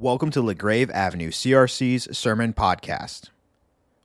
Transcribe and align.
Welcome 0.00 0.30
to 0.30 0.40
LaGrave 0.40 0.90
Avenue 0.92 1.30
CRC's 1.30 2.16
Sermon 2.16 2.54
Podcast. 2.54 3.28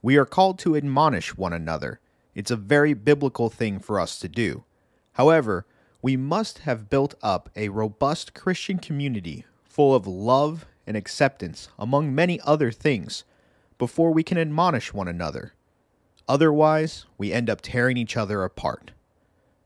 We 0.02 0.18
are 0.18 0.26
called 0.26 0.60
to 0.60 0.76
admonish 0.76 1.38
one 1.38 1.54
another. 1.54 2.02
It's 2.34 2.52
a 2.52 2.58
very 2.58 2.94
biblical 2.94 3.50
thing 3.50 3.80
for 3.80 3.98
us 3.98 4.20
to 4.20 4.28
do. 4.28 4.66
However, 5.14 5.66
we 6.02 6.18
must 6.18 6.60
have 6.60 6.90
built 6.90 7.16
up 7.24 7.50
a 7.56 7.70
robust 7.70 8.34
Christian 8.34 8.78
community 8.78 9.46
full 9.64 9.96
of 9.96 10.06
love 10.06 10.66
and 10.86 10.98
acceptance, 10.98 11.70
among 11.80 12.14
many 12.14 12.42
other 12.42 12.74
things, 12.74 13.24
before 13.78 14.12
we 14.12 14.22
can 14.22 14.38
admonish 14.38 14.94
one 14.94 15.08
another. 15.08 15.54
Otherwise, 16.28 17.06
we 17.18 17.32
end 17.32 17.50
up 17.50 17.62
tearing 17.62 17.96
each 17.96 18.18
other 18.18 18.44
apart. 18.44 18.92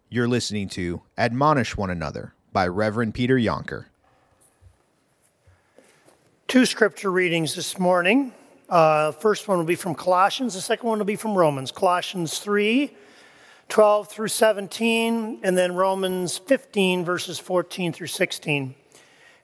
You're 0.10 0.28
listening 0.28 0.70
to 0.70 1.02
Admonish 1.18 1.76
One 1.76 1.90
Another 1.90 2.36
by 2.54 2.68
Reverend 2.68 3.16
Peter 3.16 3.38
Jonker. 3.38 3.86
Two 6.50 6.66
scripture 6.66 7.12
readings 7.12 7.54
this 7.54 7.78
morning. 7.78 8.34
Uh, 8.68 9.12
first 9.12 9.48
one 9.48 9.60
will 9.60 9.66
be 9.66 9.76
from 9.76 9.94
Colossians, 9.94 10.56
the 10.56 10.62
second 10.62 10.90
one 10.90 10.98
will 10.98 11.06
be 11.06 11.16
from 11.16 11.36
Romans. 11.36 11.72
Colossians 11.72 12.40
3, 12.40 12.90
12 13.68 14.08
through 14.08 14.30
17, 14.30 15.42
and 15.44 15.56
then 15.56 15.76
Romans 15.76 16.40
15, 16.40 17.06
verses 17.06 17.38
14 17.38 17.94
through 17.94 18.08
16. 18.08 18.74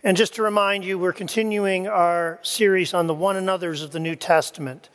And 0.04 0.18
just 0.18 0.34
to 0.34 0.42
remind 0.42 0.84
you, 0.84 0.98
we're 0.98 1.14
continuing 1.14 1.88
our 1.88 2.40
series 2.42 2.96
on 2.96 3.06
the 3.06 3.14
one 3.14 3.36
another's 3.36 3.84
of 3.84 3.92
the 3.92 4.00
New 4.00 4.16
Testament 4.16 4.90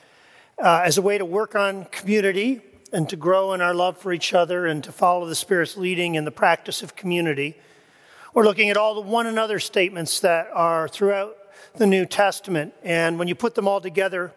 uh, 0.58 0.82
as 0.84 0.98
a 0.98 1.02
way 1.02 1.16
to 1.16 1.24
work 1.24 1.54
on 1.54 1.84
community 1.92 2.60
and 2.92 3.08
to 3.08 3.14
grow 3.14 3.52
in 3.52 3.60
our 3.60 3.72
love 3.72 3.96
for 3.96 4.12
each 4.12 4.34
other 4.34 4.66
and 4.66 4.82
to 4.82 4.90
follow 4.90 5.26
the 5.26 5.36
Spirit's 5.36 5.76
leading 5.76 6.16
in 6.16 6.24
the 6.24 6.32
practice 6.32 6.82
of 6.82 6.96
community. 6.96 7.56
We're 8.34 8.42
looking 8.42 8.68
at 8.68 8.76
all 8.76 8.96
the 8.96 9.00
one 9.00 9.28
another 9.28 9.60
statements 9.60 10.18
that 10.18 10.50
are 10.52 10.88
throughout 10.88 11.36
the 11.76 11.86
New 11.86 12.06
Testament. 12.06 12.74
And 12.82 13.18
when 13.18 13.28
you 13.28 13.34
put 13.34 13.54
them 13.54 13.68
all 13.68 13.80
together, 13.80 14.32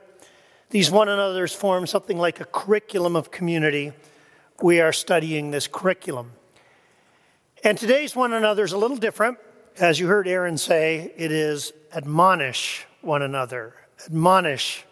these 0.70 0.90
one 0.90 1.10
another's 1.10 1.54
form 1.54 1.86
something 1.86 2.18
like 2.18 2.40
a 2.40 2.46
curriculum 2.46 3.16
of 3.16 3.32
community. 3.32 3.94
We 4.62 4.82
are 4.82 4.94
studying 4.94 5.52
this 5.52 5.68
curriculum. 5.68 6.32
And 7.64 7.78
today's 7.78 8.16
one 8.16 8.34
another 8.34 8.64
is 8.64 8.72
a 8.72 8.78
little 8.78 8.98
different. 8.98 9.38
As 9.78 10.00
you 10.00 10.08
heard 10.08 10.28
Aaron 10.28 10.58
say, 10.58 11.14
it 11.16 11.32
is 11.32 11.74
admonish 11.94 12.86
one 13.02 13.22
another. 13.22 13.76
Admonish 14.06 14.86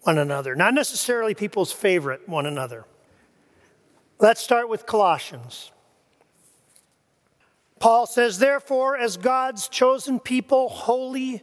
one 0.00 0.18
another. 0.18 0.54
Not 0.54 0.74
necessarily 0.74 1.34
people's 1.34 1.72
favorite 1.72 2.28
one 2.28 2.46
another. 2.46 2.84
Let's 4.18 4.40
start 4.40 4.68
with 4.68 4.86
Colossians. 4.86 5.70
Paul 7.78 8.06
says, 8.06 8.38
Therefore, 8.38 8.96
as 8.96 9.16
God's 9.16 9.68
chosen 9.68 10.18
people, 10.18 10.68
holy 10.68 11.42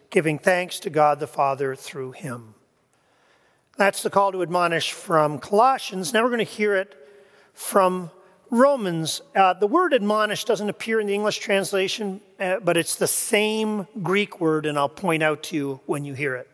giving 0.11 0.37
thanks 0.37 0.79
to 0.81 0.91
God 0.91 1.19
the 1.19 1.27
Father 1.27 1.75
through 1.75 2.11
him. 2.11 2.53
That's 3.77 4.03
the 4.03 4.11
call 4.11 4.31
to 4.33 4.43
admonish 4.43 4.91
from 4.91 5.39
Colossians. 5.39 6.13
Now 6.13 6.21
we're 6.21 6.29
going 6.29 6.39
to 6.39 6.43
hear 6.43 6.75
it 6.75 6.95
from 7.53 8.11
Romans, 8.51 9.21
uh, 9.33 9.53
the 9.53 9.65
word 9.65 9.93
admonish 9.93 10.43
doesn't 10.43 10.67
appear 10.67 10.99
in 10.99 11.07
the 11.07 11.13
English 11.13 11.37
translation, 11.37 12.19
uh, 12.37 12.59
but 12.59 12.75
it's 12.75 12.97
the 12.97 13.07
same 13.07 13.87
Greek 14.03 14.41
word, 14.41 14.65
and 14.65 14.77
I'll 14.77 14.89
point 14.89 15.23
out 15.23 15.41
to 15.43 15.55
you 15.55 15.79
when 15.85 16.03
you 16.03 16.13
hear 16.13 16.35
it. 16.35 16.49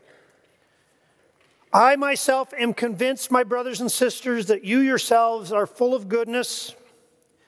I 1.74 1.96
myself 1.96 2.54
am 2.54 2.76
convinced, 2.76 3.32
my 3.32 3.44
brothers 3.44 3.82
and 3.82 3.92
sisters, 3.92 4.46
that 4.46 4.64
you 4.64 4.80
yourselves 4.80 5.52
are 5.52 5.66
full 5.66 5.96
of 5.96 6.08
goodness, 6.08 6.76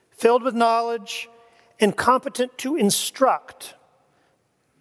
filled 0.10 0.42
with 0.42 0.56
knowledge, 0.56 1.30
and 1.80 1.96
competent 1.96 2.58
to 2.58 2.76
instruct. 2.76 3.76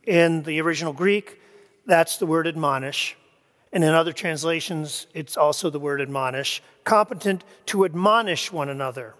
In 0.08 0.42
the 0.44 0.58
original 0.62 0.94
Greek, 0.94 1.38
that's 1.84 2.16
the 2.16 2.24
word 2.24 2.46
admonish. 2.46 3.14
And 3.74 3.84
in 3.84 3.90
other 3.90 4.14
translations, 4.14 5.06
it's 5.12 5.36
also 5.36 5.68
the 5.68 5.78
word 5.78 6.00
admonish, 6.00 6.62
competent 6.82 7.44
to 7.66 7.84
admonish 7.84 8.50
one 8.50 8.70
another. 8.70 9.14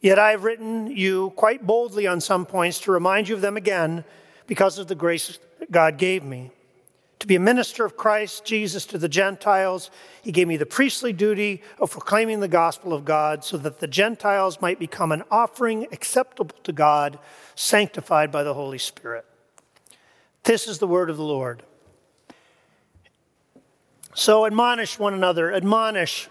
Yet 0.00 0.18
I 0.18 0.32
have 0.32 0.42
written 0.42 0.88
you 0.88 1.30
quite 1.36 1.64
boldly 1.64 2.08
on 2.08 2.20
some 2.20 2.46
points 2.46 2.80
to 2.80 2.90
remind 2.90 3.28
you 3.28 3.36
of 3.36 3.42
them 3.42 3.56
again 3.56 4.02
because 4.48 4.76
of 4.76 4.88
the 4.88 4.96
grace 4.96 5.38
God 5.70 5.98
gave 5.98 6.24
me. 6.24 6.50
To 7.20 7.28
be 7.28 7.36
a 7.36 7.40
minister 7.40 7.84
of 7.84 7.96
Christ 7.96 8.44
Jesus 8.44 8.84
to 8.86 8.98
the 8.98 9.08
Gentiles, 9.08 9.92
he 10.20 10.32
gave 10.32 10.48
me 10.48 10.56
the 10.56 10.66
priestly 10.66 11.12
duty 11.12 11.62
of 11.78 11.92
proclaiming 11.92 12.40
the 12.40 12.48
gospel 12.48 12.92
of 12.92 13.04
God 13.04 13.44
so 13.44 13.56
that 13.58 13.78
the 13.78 13.86
Gentiles 13.86 14.60
might 14.60 14.80
become 14.80 15.12
an 15.12 15.22
offering 15.30 15.86
acceptable 15.92 16.56
to 16.64 16.72
God, 16.72 17.20
sanctified 17.54 18.32
by 18.32 18.42
the 18.42 18.54
Holy 18.54 18.78
Spirit. 18.78 19.26
This 20.44 20.66
is 20.66 20.78
the 20.78 20.86
word 20.86 21.10
of 21.10 21.16
the 21.16 21.22
Lord. 21.24 21.62
So 24.14 24.46
admonish 24.46 24.98
one 24.98 25.14
another, 25.14 25.52
admonish 25.52 26.28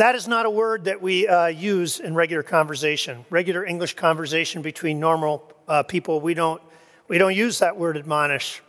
that 0.00 0.14
is 0.14 0.26
not 0.26 0.46
a 0.46 0.50
word 0.50 0.84
that 0.84 1.02
we 1.02 1.28
uh, 1.28 1.48
use 1.48 2.00
in 2.00 2.14
regular 2.14 2.42
conversation, 2.42 3.26
regular 3.28 3.66
English 3.66 3.96
conversation 3.96 4.62
between 4.62 4.98
normal 4.98 5.52
uh, 5.68 5.82
people. 5.82 6.22
We 6.22 6.32
don't, 6.32 6.62
we 7.06 7.18
don't 7.18 7.34
use 7.34 7.58
that 7.58 7.76
word 7.76 7.98
admonish. 7.98 8.62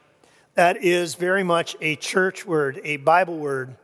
That 0.55 0.83
is 0.83 1.15
very 1.15 1.43
much 1.43 1.77
a 1.79 1.95
church 1.95 2.45
word, 2.45 2.81
a 2.83 2.97
Bible 2.97 3.37
word. 3.37 3.77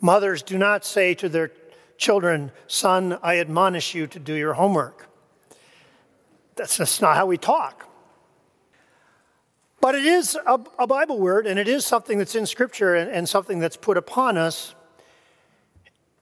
Mothers 0.00 0.42
do 0.42 0.56
not 0.56 0.86
say 0.86 1.12
to 1.12 1.28
their 1.28 1.50
children, 1.98 2.50
Son, 2.66 3.18
I 3.22 3.40
admonish 3.40 3.94
you 3.94 4.06
to 4.06 4.18
do 4.18 4.32
your 4.32 4.54
homework. 4.54 5.06
That's 6.56 6.78
just 6.78 7.02
not 7.02 7.14
how 7.14 7.26
we 7.26 7.36
talk. 7.36 7.86
But 9.84 9.94
it 9.94 10.06
is 10.06 10.34
a, 10.46 10.58
a 10.78 10.86
Bible 10.86 11.18
word, 11.18 11.46
and 11.46 11.58
it 11.58 11.68
is 11.68 11.84
something 11.84 12.16
that's 12.16 12.34
in 12.34 12.46
Scripture 12.46 12.94
and, 12.94 13.10
and 13.10 13.28
something 13.28 13.58
that's 13.58 13.76
put 13.76 13.98
upon 13.98 14.38
us. 14.38 14.74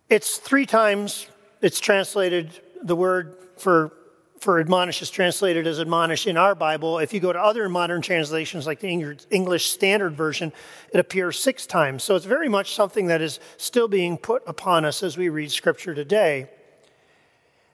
It's 0.09 0.39
three 0.39 0.67
times 0.67 1.29
it's 1.61 1.79
translated, 1.79 2.61
the 2.83 2.97
word 2.97 3.37
for, 3.59 3.93
for 4.41 4.59
admonish 4.59 5.01
is 5.01 5.11
translated 5.11 5.69
as 5.69 5.79
admonish 5.79 6.27
in 6.27 6.37
our 6.37 6.57
Bible. 6.57 6.99
If 6.99 7.15
you 7.15 7.21
go 7.21 7.33
to 7.33 7.39
other 7.39 7.69
modern 7.69 8.03
translations 8.03 8.67
like 8.67 8.81
the 8.81 9.17
English 9.31 9.67
Standard 9.67 10.17
Version, 10.17 10.53
it 10.93 10.99
appears 10.99 11.39
six 11.39 11.65
times. 11.65 12.03
So 12.03 12.17
it's 12.17 12.27
very 12.27 12.49
much 12.49 12.75
something 12.75 13.07
that 13.07 13.23
is 13.23 13.39
still 13.59 13.87
being 13.87 14.19
put 14.19 14.43
upon 14.45 14.85
us 14.85 15.05
as 15.05 15.17
we 15.17 15.29
read 15.29 15.53
Scripture 15.53 15.95
today. 15.95 16.51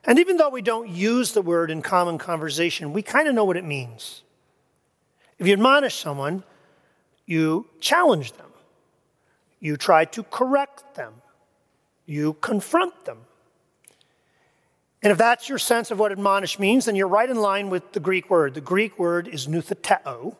And 0.05 0.19
even 0.19 0.37
though 0.37 0.51
we 0.51 0.61
don't 0.61 0.91
use 0.91 1.33
the 1.33 1.41
word 1.41 1.71
in 1.71 1.81
common 1.81 2.19
conversation, 2.19 2.93
we 2.93 3.01
kind 3.01 3.27
of 3.27 3.35
know 3.35 3.47
what 3.47 3.57
it 3.57 3.65
means. 3.65 4.23
If 5.38 5.46
you 5.46 5.52
admonish 5.52 5.96
someone, 5.96 6.44
you 7.26 7.67
challenge 7.81 8.32
them, 8.32 8.50
you 9.61 9.76
try 9.76 10.05
to 10.06 10.23
correct 10.25 10.94
them 10.94 11.14
you 12.08 12.32
confront 12.40 13.05
them. 13.05 13.19
And 15.02 15.12
if 15.12 15.19
that's 15.19 15.49
your 15.49 15.58
sense 15.58 15.93
of 15.93 15.99
what 15.99 16.11
admonish 16.11 16.58
means, 16.58 16.87
then 16.87 16.96
you're 16.96 17.06
right 17.06 17.29
in 17.29 17.37
line 17.37 17.70
with 17.70 17.93
the 17.93 18.00
Greek 18.00 18.31
word. 18.31 18.55
The 18.55 18.61
Greek 18.62 18.99
word 18.99 19.29
is 19.29 19.46
noutheteo, 19.46 20.35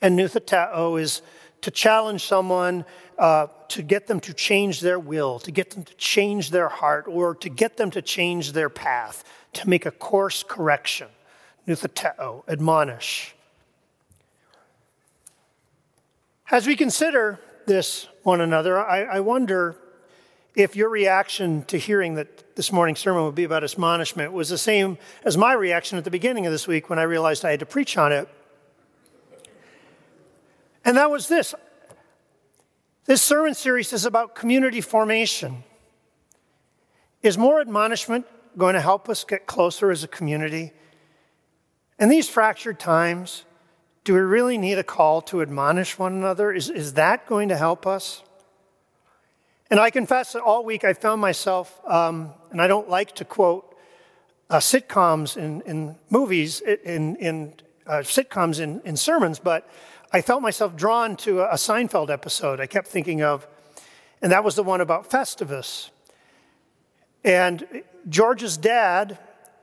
and 0.00 0.18
noutheteo 0.18 0.98
is 0.98 1.20
to 1.62 1.70
challenge 1.70 2.24
someone, 2.24 2.84
uh, 3.18 3.48
to 3.68 3.82
get 3.82 4.06
them 4.06 4.20
to 4.20 4.32
change 4.32 4.80
their 4.80 4.98
will, 4.98 5.38
to 5.40 5.50
get 5.50 5.70
them 5.70 5.82
to 5.82 5.94
change 5.96 6.50
their 6.50 6.68
heart, 6.68 7.06
or 7.08 7.34
to 7.34 7.48
get 7.50 7.76
them 7.76 7.90
to 7.90 8.00
change 8.00 8.52
their 8.52 8.70
path, 8.70 9.24
to 9.54 9.68
make 9.68 9.84
a 9.84 9.90
course 9.90 10.44
correction. 10.46 11.08
Noutheteo, 11.66 12.44
admonish. 12.48 13.34
As 16.50 16.66
we 16.66 16.76
consider 16.76 17.40
this 17.66 18.06
one 18.22 18.40
another, 18.40 18.78
I, 18.78 19.02
I 19.04 19.20
wonder 19.20 19.76
if 20.54 20.76
your 20.76 20.90
reaction 20.90 21.64
to 21.64 21.78
hearing 21.78 22.14
that 22.14 22.54
this 22.54 22.70
morning's 22.70 23.00
sermon 23.00 23.24
would 23.24 23.34
be 23.34 23.44
about 23.44 23.64
admonishment 23.64 24.32
was 24.32 24.50
the 24.50 24.58
same 24.58 24.98
as 25.24 25.36
my 25.36 25.52
reaction 25.54 25.98
at 25.98 26.04
the 26.04 26.10
beginning 26.10 26.46
of 26.46 26.52
this 26.52 26.68
week 26.68 26.90
when 26.90 26.98
I 26.98 27.02
realized 27.02 27.44
I 27.44 27.50
had 27.50 27.60
to 27.60 27.66
preach 27.66 27.96
on 27.96 28.12
it. 28.12 28.28
And 30.84 30.96
that 30.96 31.10
was 31.10 31.28
this 31.28 31.54
this 33.06 33.20
sermon 33.20 33.54
series 33.54 33.92
is 33.92 34.06
about 34.06 34.34
community 34.34 34.80
formation. 34.80 35.64
Is 37.22 37.36
more 37.36 37.60
admonishment 37.60 38.26
going 38.56 38.74
to 38.74 38.80
help 38.80 39.08
us 39.08 39.24
get 39.24 39.46
closer 39.46 39.90
as 39.90 40.04
a 40.04 40.08
community? 40.08 40.72
In 41.98 42.08
these 42.08 42.28
fractured 42.28 42.78
times, 42.78 43.44
do 44.04 44.12
we 44.12 44.20
really 44.20 44.58
need 44.58 44.78
a 44.78 44.84
call 44.84 45.22
to 45.22 45.40
admonish 45.40 45.98
one 45.98 46.12
another? 46.12 46.52
Is, 46.52 46.68
is 46.68 46.94
that 46.94 47.26
going 47.26 47.48
to 47.48 47.56
help 47.56 47.86
us? 47.86 48.22
And 49.70 49.80
I 49.80 49.90
confess 49.90 50.34
that 50.34 50.42
all 50.42 50.64
week 50.64 50.84
I 50.84 50.92
found 50.92 51.22
myself, 51.22 51.80
um, 51.86 52.32
and 52.50 52.60
I 52.60 52.66
don't 52.66 52.88
like 52.88 53.14
to 53.16 53.24
quote 53.24 53.74
uh, 54.50 54.58
sitcoms 54.58 55.38
in, 55.38 55.62
in 55.62 55.96
movies, 56.10 56.60
in, 56.60 57.16
in 57.16 57.54
uh, 57.86 58.02
sitcoms 58.02 58.60
in, 58.60 58.82
in 58.84 58.96
sermons, 58.96 59.38
but 59.38 59.68
I 60.12 60.20
felt 60.20 60.42
myself 60.42 60.76
drawn 60.76 61.16
to 61.16 61.40
a, 61.40 61.52
a 61.52 61.54
Seinfeld 61.54 62.10
episode 62.10 62.60
I 62.60 62.66
kept 62.66 62.88
thinking 62.88 63.22
of, 63.22 63.46
and 64.20 64.30
that 64.32 64.44
was 64.44 64.54
the 64.54 64.62
one 64.62 64.82
about 64.82 65.10
Festivus. 65.10 65.90
And 67.24 67.82
George's 68.08 68.58
dad, 68.58 69.18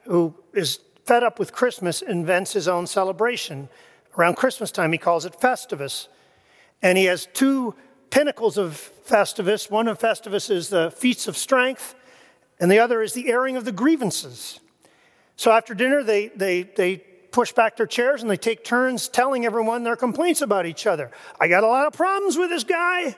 who 0.05 0.33
is 0.51 0.79
fed 1.05 1.23
up 1.23 1.37
with 1.37 1.53
Christmas, 1.53 2.01
invents 2.01 2.53
his 2.53 2.67
own 2.67 2.87
celebration. 2.87 3.69
Around 4.17 4.35
Christmas 4.35 4.71
time, 4.71 4.91
he 4.91 4.97
calls 4.97 5.25
it 5.25 5.39
Festivus. 5.39 6.07
And 6.81 6.97
he 6.97 7.05
has 7.05 7.27
two 7.33 7.75
pinnacles 8.09 8.57
of 8.57 8.91
Festivus. 9.07 9.71
One 9.71 9.87
of 9.87 9.99
Festivus 9.99 10.49
is 10.49 10.69
the 10.69 10.91
feats 10.91 11.27
of 11.27 11.37
strength, 11.37 11.95
and 12.59 12.69
the 12.69 12.79
other 12.79 13.01
is 13.01 13.13
the 13.13 13.29
airing 13.29 13.55
of 13.55 13.65
the 13.65 13.71
grievances. 13.71 14.59
So 15.35 15.51
after 15.51 15.73
dinner, 15.73 16.03
they, 16.03 16.27
they, 16.27 16.63
they 16.63 16.97
push 17.31 17.51
back 17.53 17.77
their 17.77 17.87
chairs 17.87 18.21
and 18.21 18.29
they 18.29 18.37
take 18.37 18.63
turns 18.63 19.07
telling 19.07 19.45
everyone 19.45 19.83
their 19.83 19.95
complaints 19.95 20.41
about 20.41 20.65
each 20.65 20.85
other. 20.85 21.09
I 21.39 21.47
got 21.47 21.63
a 21.63 21.67
lot 21.67 21.87
of 21.87 21.93
problems 21.93 22.37
with 22.37 22.49
this 22.49 22.63
guy. 22.63 23.15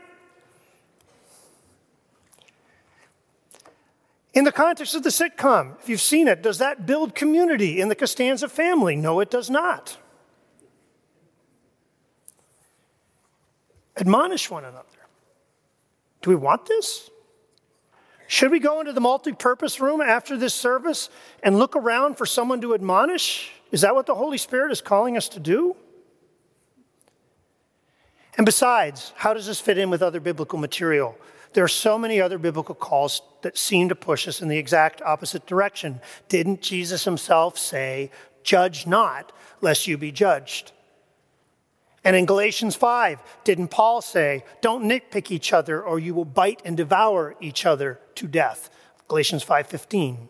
In 4.34 4.46
the 4.46 4.52
context 4.52 4.96
of 4.96 5.04
the 5.04 5.10
sitcom, 5.10 5.80
if 5.80 5.90
you've 5.90 6.02
seen 6.02 6.28
it, 6.28 6.42
does 6.42 6.58
that 6.58 6.86
build 6.86 7.14
community 7.14 7.80
in 7.80 7.90
the 7.90 7.96
Costanza 7.96 8.48
family? 8.48 8.96
No, 8.96 9.20
it 9.20 9.30
does 9.30 9.50
not. 9.50 9.98
Admonish 13.98 14.50
one 14.50 14.66
another. 14.66 14.88
Do 16.22 16.30
we 16.30 16.36
want 16.36 16.66
this? 16.66 17.10
Should 18.28 18.52
we 18.52 18.60
go 18.60 18.80
into 18.80 18.94
the 18.94 19.02
multi 19.02 19.34
purpose 19.34 19.80
room 19.80 20.02
after 20.02 20.38
this 20.38 20.54
service 20.54 21.10
and 21.44 21.60
look 21.60 21.76
around 21.76 22.18
for 22.18 22.26
someone 22.26 22.62
to 22.62 22.74
admonish? 22.74 23.52
Is 23.72 23.82
that 23.82 23.94
what 23.94 24.06
the 24.06 24.16
Holy 24.16 24.38
Spirit 24.38 24.72
is 24.72 24.82
calling 24.82 25.18
us 25.18 25.30
to 25.30 25.40
do? 25.40 25.76
And 28.38 28.46
besides, 28.46 29.14
how 29.16 29.34
does 29.34 29.46
this 29.46 29.60
fit 29.60 29.78
in 29.78 29.90
with 29.90 30.02
other 30.02 30.20
biblical 30.20 30.58
material? 30.58 31.16
There 31.54 31.64
are 31.64 31.68
so 31.68 32.00
many 32.00 32.20
other 32.20 32.40
biblical 32.40 32.74
calls 32.74 33.22
that 33.44 33.58
seem 33.58 33.90
to 33.90 33.96
push 33.96 34.28
us 34.28 34.42
in 34.42 34.48
the 34.48 34.58
exact 34.58 35.02
opposite 35.04 35.46
direction. 35.46 36.02
Didn't 36.30 36.62
Jesus 36.62 37.04
himself 37.04 37.60
say, 37.60 38.10
Judge 38.42 38.88
not, 38.88 39.32
lest 39.62 39.86
you 39.86 39.98
be 39.98 40.12
judged? 40.12 40.72
And 42.04 42.16
in 42.16 42.26
Galatians 42.26 42.76
5, 42.76 43.20
didn't 43.44 43.70
Paul 43.70 44.02
say, 44.02 44.44
Don't 44.62 44.84
nitpick 44.84 45.32
each 45.32 45.54
other 45.54 45.82
or 45.82 46.00
you 46.00 46.14
will 46.14 46.26
bite 46.26 46.62
and 46.66 46.76
devour 46.76 47.36
each 47.40 47.66
other 47.66 48.00
to 48.16 48.28
death? 48.28 48.70
Galatians 49.08 49.44
5:15. 49.44 50.30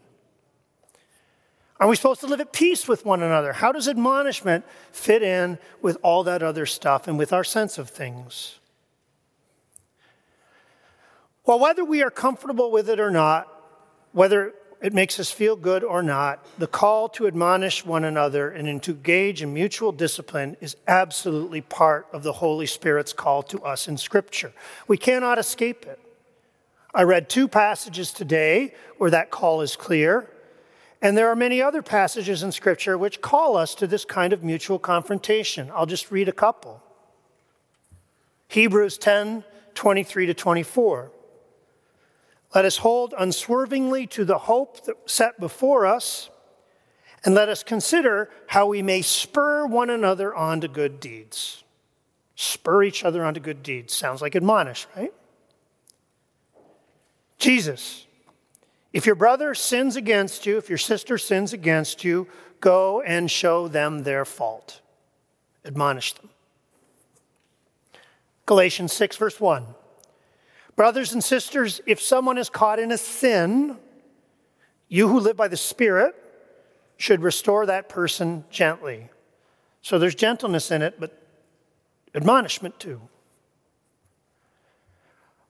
Are 1.80 1.88
we 1.88 1.96
supposed 1.96 2.22
to 2.22 2.28
live 2.28 2.40
at 2.40 2.54
peace 2.54 2.88
with 2.88 3.06
one 3.06 3.24
another? 3.24 3.54
How 3.54 3.72
does 3.72 3.88
admonishment 3.88 4.64
fit 4.92 5.24
in 5.24 5.58
with 5.82 5.98
all 6.02 6.24
that 6.24 6.44
other 6.44 6.66
stuff 6.66 7.08
and 7.08 7.18
with 7.18 7.34
our 7.34 7.44
sense 7.44 7.78
of 7.78 7.90
things? 7.90 8.60
Well, 11.46 11.60
whether 11.60 11.84
we 11.84 12.04
are 12.04 12.10
comfortable 12.10 12.72
with 12.72 12.90
it 12.90 13.00
or 13.00 13.12
not, 13.12 13.48
whether 14.14 14.54
it 14.84 14.94
makes 14.94 15.18
us 15.18 15.32
feel 15.32 15.56
good 15.56 15.82
or 15.82 16.04
not, 16.04 16.46
the 16.60 16.68
call 16.68 17.08
to 17.08 17.26
admonish 17.26 17.86
one 17.86 18.04
another 18.04 18.50
and 18.50 18.84
to 18.84 18.92
engage 18.92 19.42
in 19.42 19.54
mutual 19.54 19.94
discipline 19.94 20.58
is 20.60 20.76
absolutely 20.90 21.62
part 21.62 22.06
of 22.12 22.22
the 22.22 22.34
Holy 22.34 22.66
Spirit's 22.66 23.14
call 23.14 23.44
to 23.44 23.64
us 23.64 23.88
in 23.88 23.98
Scripture. 23.98 24.52
We 24.86 24.98
cannot 24.98 25.40
escape 25.40 25.86
it. 25.86 26.02
I 26.94 27.04
read 27.04 27.30
two 27.30 27.48
passages 27.48 28.12
today 28.12 28.74
where 28.98 29.10
that 29.10 29.32
call 29.32 29.62
is 29.62 29.78
clear, 29.78 30.30
and 31.02 31.18
there 31.18 31.30
are 31.30 31.36
many 31.36 31.62
other 31.62 31.82
passages 31.82 32.44
in 32.44 32.52
Scripture 32.52 32.98
which 32.98 33.22
call 33.22 33.56
us 33.56 33.74
to 33.76 33.88
this 33.88 34.04
kind 34.04 34.34
of 34.34 34.44
mutual 34.44 34.80
confrontation. 34.80 35.72
I'll 35.74 35.86
just 35.86 36.12
read 36.12 36.28
a 36.28 36.34
couple. 36.34 36.84
Hebrews 38.50 38.98
10 38.98 39.46
23 39.76 40.28
to 40.28 40.34
24. 40.36 41.12
Let 42.54 42.66
us 42.66 42.78
hold 42.78 43.14
unswervingly 43.18 44.08
to 44.08 44.26
the 44.26 44.38
hope 44.38 44.86
that 44.86 45.10
set 45.10 45.40
before 45.40 45.86
us, 45.86 46.30
and 47.26 47.34
let 47.34 47.50
us 47.50 47.64
consider 47.64 48.30
how 48.48 48.68
we 48.68 48.82
may 48.82 49.02
spur 49.02 49.66
one 49.66 49.90
another 49.90 50.36
on 50.36 50.62
to 50.62 50.68
good 50.68 51.00
deeds. 51.00 51.64
Spur 52.36 52.84
each 52.84 53.04
other 53.04 53.24
on 53.24 53.34
to 53.34 53.40
good 53.40 53.64
deeds. 53.64 53.94
Sounds 53.94 54.22
like 54.22 54.36
admonish, 54.36 54.88
right? 54.96 55.14
Jesus, 57.40 58.06
if 58.92 59.06
your 59.06 59.16
brother 59.16 59.56
sins 59.56 59.96
against 59.96 60.46
you, 60.46 60.58
if 60.58 60.70
your 60.70 60.78
sister 60.78 61.18
sins 61.18 61.54
against 61.54 62.04
you, 62.04 62.28
go 62.60 63.02
and 63.02 63.30
show 63.30 63.68
them 63.68 64.04
their 64.04 64.26
fault. 64.26 64.82
Admonish 65.66 66.14
them. 66.14 66.30
Galatians 68.46 68.94
6, 68.94 69.18
verse 69.18 69.40
1. 69.40 69.66
Brothers 70.76 71.14
and 71.14 71.24
sisters, 71.24 71.82
if 71.86 72.02
someone 72.02 72.38
is 72.38 72.50
caught 72.50 72.80
in 72.80 72.92
a 72.92 72.98
sin, 72.98 73.78
you 74.88 75.08
who 75.08 75.20
live 75.20 75.38
by 75.38 75.48
the 75.48 75.58
Spirit 75.58 76.16
should 76.98 77.22
restore 77.22 77.66
that 77.66 77.90
person 77.90 78.44
gently. 78.50 79.10
So 79.82 80.00
there's 80.00 80.16
gentleness 80.16 80.72
in 80.72 80.82
it, 80.82 81.00
but 81.00 81.22
admonishment 82.16 82.80
too. 82.80 83.02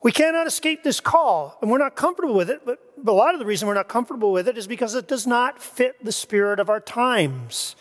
We 0.02 0.12
cannot 0.12 0.48
escape 0.48 0.84
this 0.84 1.00
call, 1.00 1.58
and 1.62 1.72
we're 1.72 1.77
not 1.77 1.96
comfortable 1.96 2.34
with 2.34 2.50
it, 2.50 2.65
but, 2.65 2.80
a 3.06 3.12
lot 3.12 3.34
of 3.34 3.39
the 3.39 3.46
reason 3.46 3.68
we're 3.68 3.74
not 3.74 3.89
comfortable 3.89 4.32
with 4.32 4.48
it 4.48 4.58
is 4.58 4.65
because 4.65 4.96
it 4.96 5.08
does 5.08 5.27
not 5.27 5.62
fit 5.62 6.03
the 6.03 6.12
spirit 6.12 6.60
of 6.60 6.70
our 6.70 6.80
times. 6.80 7.75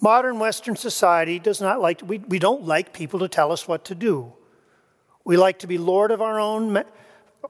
Modern 0.00 0.38
Western 0.38 0.74
society 0.74 1.38
does 1.38 1.60
not 1.60 1.80
like, 1.80 2.02
we, 2.04 2.18
we 2.18 2.38
don't 2.38 2.64
like 2.64 2.92
people 2.92 3.20
to 3.20 3.28
tell 3.28 3.52
us 3.52 3.68
what 3.68 3.84
to 3.86 3.94
do. 3.94 4.32
We 5.28 5.36
like 5.36 5.58
to 5.58 5.66
be 5.66 5.76
Lord 5.76 6.10
of 6.10 6.22
our 6.22 6.40
own, 6.40 6.82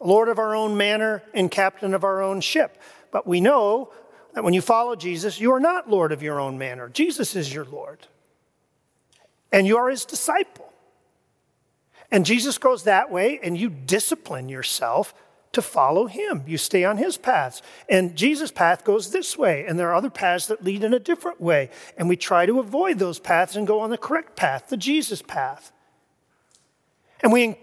Lord 0.00 0.28
of 0.28 0.40
our 0.40 0.56
own 0.56 0.76
manor 0.76 1.22
and 1.32 1.48
captain 1.48 1.94
of 1.94 2.02
our 2.02 2.20
own 2.20 2.40
ship. 2.40 2.76
But 3.12 3.24
we 3.24 3.40
know 3.40 3.92
that 4.34 4.42
when 4.42 4.52
you 4.52 4.60
follow 4.60 4.96
Jesus, 4.96 5.38
you 5.38 5.52
are 5.52 5.60
not 5.60 5.88
Lord 5.88 6.10
of 6.10 6.20
your 6.20 6.40
own 6.40 6.58
manor. 6.58 6.88
Jesus 6.88 7.36
is 7.36 7.54
your 7.54 7.64
Lord. 7.64 8.04
And 9.52 9.64
you 9.64 9.76
are 9.76 9.88
his 9.88 10.04
disciple. 10.04 10.72
And 12.10 12.26
Jesus 12.26 12.58
goes 12.58 12.82
that 12.82 13.12
way, 13.12 13.38
and 13.44 13.56
you 13.56 13.70
discipline 13.70 14.48
yourself 14.48 15.14
to 15.52 15.62
follow 15.62 16.06
him. 16.06 16.42
You 16.48 16.58
stay 16.58 16.82
on 16.82 16.96
his 16.96 17.16
paths. 17.16 17.62
And 17.88 18.16
Jesus' 18.16 18.50
path 18.50 18.82
goes 18.82 19.12
this 19.12 19.38
way, 19.38 19.64
and 19.66 19.78
there 19.78 19.90
are 19.90 19.94
other 19.94 20.10
paths 20.10 20.48
that 20.48 20.64
lead 20.64 20.82
in 20.82 20.94
a 20.94 20.98
different 20.98 21.40
way. 21.40 21.70
And 21.96 22.08
we 22.08 22.16
try 22.16 22.44
to 22.44 22.58
avoid 22.58 22.98
those 22.98 23.20
paths 23.20 23.54
and 23.54 23.68
go 23.68 23.78
on 23.78 23.90
the 23.90 23.98
correct 23.98 24.34
path, 24.34 24.66
the 24.68 24.76
Jesus 24.76 25.22
path. 25.22 25.70
And 27.20 27.32
we 27.32 27.56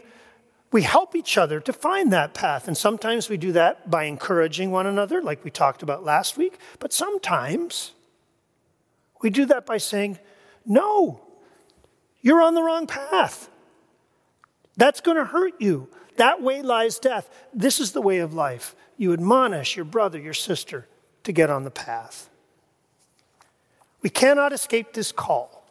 we 0.75 0.82
help 0.82 1.15
each 1.15 1.38
other 1.38 1.62
to 1.62 1.72
find 1.72 2.12
that 2.12 2.34
path. 2.34 2.67
And 2.67 2.75
sometimes 2.75 3.29
we 3.29 3.38
do 3.38 3.53
that 3.53 3.89
by 3.89 4.03
encouraging 4.03 4.72
one 4.72 4.86
another, 4.86 5.22
like 5.22 5.41
we 5.41 5.50
talked 5.50 5.82
about 5.82 6.03
last 6.03 6.38
week. 6.38 6.58
But 6.79 6.91
sometimes 6.91 7.94
we 9.22 9.29
do 9.29 9.46
that 9.46 9.65
by 9.65 9.77
saying, 9.77 10.20
No, 10.65 11.22
you're 12.20 12.41
on 12.41 12.55
the 12.55 12.62
wrong 12.62 12.88
path. 12.88 13.50
That's 14.75 15.00
going 15.00 15.15
to 15.15 15.24
hurt 15.24 15.53
you. 15.60 15.88
That 16.17 16.41
way 16.41 16.62
lies 16.62 17.00
death. 17.00 17.29
This 17.53 17.79
is 17.79 17.94
the 17.94 18.01
way 18.01 18.17
of 18.17 18.34
life. 18.34 18.75
You 18.98 19.13
admonish 19.13 19.77
your 19.77 19.86
brother, 19.86 20.20
your 20.20 20.34
sister 20.34 20.89
to 21.24 21.32
get 21.32 21.50
on 21.50 21.63
the 21.63 21.72
path. 21.72 22.29
We 24.01 24.10
cannot 24.10 24.51
escape 24.51 24.91
this 24.91 25.13
call. 25.13 25.65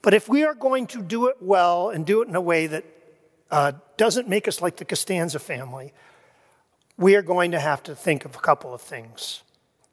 But 0.00 0.14
if 0.14 0.28
we 0.28 0.44
are 0.44 0.54
going 0.54 0.86
to 0.86 1.02
do 1.02 1.26
it 1.26 1.38
well 1.40 1.90
and 1.90 2.06
do 2.06 2.22
it 2.22 2.28
in 2.28 2.36
a 2.36 2.40
way 2.40 2.68
that 2.68 2.84
uh, 3.50 3.72
doesn't 3.96 4.28
make 4.28 4.48
us 4.48 4.62
like 4.62 4.76
the 4.76 4.84
Costanza 4.84 5.38
family, 5.38 5.92
we 6.96 7.16
are 7.16 7.22
going 7.22 7.52
to 7.52 7.60
have 7.60 7.82
to 7.84 7.94
think 7.94 8.24
of 8.24 8.36
a 8.36 8.38
couple 8.38 8.74
of 8.74 8.80
things. 8.80 9.42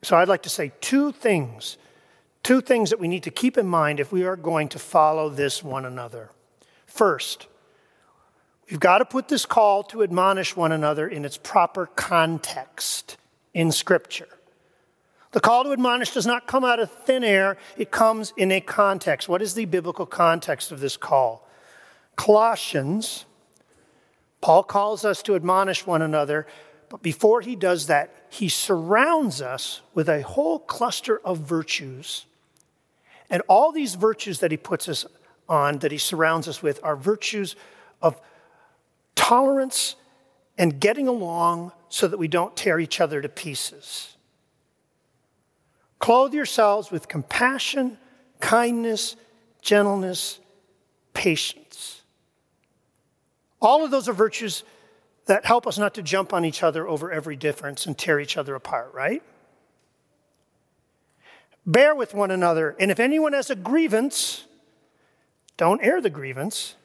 So 0.03 0.15
I'd 0.15 0.27
like 0.27 0.43
to 0.43 0.49
say 0.49 0.73
two 0.81 1.11
things, 1.11 1.77
two 2.43 2.61
things 2.61 2.89
that 2.89 2.99
we 2.99 3.07
need 3.07 3.23
to 3.23 3.31
keep 3.31 3.57
in 3.57 3.67
mind 3.67 3.99
if 3.99 4.11
we 4.11 4.25
are 4.25 4.35
going 4.35 4.69
to 4.69 4.79
follow 4.79 5.29
this 5.29 5.63
one 5.63 5.85
another. 5.85 6.29
First, 6.85 7.47
we've 8.69 8.79
got 8.79 8.99
to 8.99 9.05
put 9.05 9.27
this 9.27 9.45
call 9.45 9.83
to 9.83 10.03
admonish 10.03 10.55
one 10.55 10.71
another 10.71 11.07
in 11.07 11.25
its 11.25 11.37
proper 11.37 11.87
context 11.87 13.17
in 13.53 13.71
Scripture. 13.71 14.27
The 15.31 15.41
call 15.41 15.63
to 15.65 15.71
admonish 15.71 16.11
does 16.11 16.25
not 16.25 16.47
come 16.47 16.63
out 16.63 16.79
of 16.79 16.91
thin 16.91 17.23
air, 17.23 17.57
it 17.77 17.91
comes 17.91 18.33
in 18.37 18.51
a 18.51 18.61
context. 18.61 19.27
What 19.27 19.41
is 19.41 19.53
the 19.53 19.65
biblical 19.65 20.05
context 20.05 20.71
of 20.71 20.79
this 20.79 20.97
call? 20.97 21.47
Colossians, 22.15 23.25
Paul 24.41 24.63
calls 24.63 25.03
us 25.03 25.21
to 25.23 25.35
admonish 25.35 25.85
one 25.85 26.01
another, 26.01 26.47
but 26.89 27.01
before 27.01 27.41
he 27.41 27.55
does 27.55 27.87
that, 27.87 28.13
he 28.29 28.49
surrounds 28.49 29.41
us 29.41 29.81
with 29.93 30.07
a 30.07 30.21
whole 30.21 30.59
cluster 30.59 31.19
of 31.25 31.39
virtues. 31.39 32.25
And 33.29 33.41
all 33.47 33.71
these 33.71 33.95
virtues 33.95 34.39
that 34.39 34.51
he 34.51 34.57
puts 34.57 34.87
us 34.87 35.05
on, 35.49 35.79
that 35.79 35.91
he 35.91 35.97
surrounds 35.97 36.47
us 36.47 36.61
with, 36.61 36.79
are 36.83 36.95
virtues 36.95 37.55
of 38.01 38.19
tolerance 39.15 39.95
and 40.57 40.79
getting 40.79 41.07
along 41.07 41.71
so 41.89 42.07
that 42.07 42.17
we 42.17 42.27
don't 42.27 42.55
tear 42.55 42.79
each 42.79 43.01
other 43.01 43.21
to 43.21 43.29
pieces. 43.29 44.15
Clothe 45.99 46.33
yourselves 46.33 46.91
with 46.91 47.07
compassion, 47.07 47.97
kindness, 48.39 49.15
gentleness, 49.61 50.39
patience. 51.13 51.96
All 53.61 53.83
of 53.83 53.91
those 53.91 54.07
are 54.07 54.13
virtues 54.13 54.63
that 55.25 55.45
help 55.45 55.67
us 55.67 55.77
not 55.77 55.93
to 55.95 56.01
jump 56.01 56.33
on 56.33 56.45
each 56.45 56.63
other 56.63 56.87
over 56.87 57.11
every 57.11 57.35
difference 57.35 57.85
and 57.85 57.97
tear 57.97 58.19
each 58.19 58.37
other 58.37 58.55
apart, 58.55 58.93
right? 58.93 59.21
Bear 61.65 61.93
with 61.93 62.13
one 62.13 62.31
another, 62.31 62.75
and 62.79 62.91
if 62.91 62.99
anyone 62.99 63.33
has 63.33 63.49
a 63.49 63.55
grievance, 63.55 64.45
don't 65.57 65.83
air 65.83 65.99
the 65.99 66.09
grievance. 66.09 66.75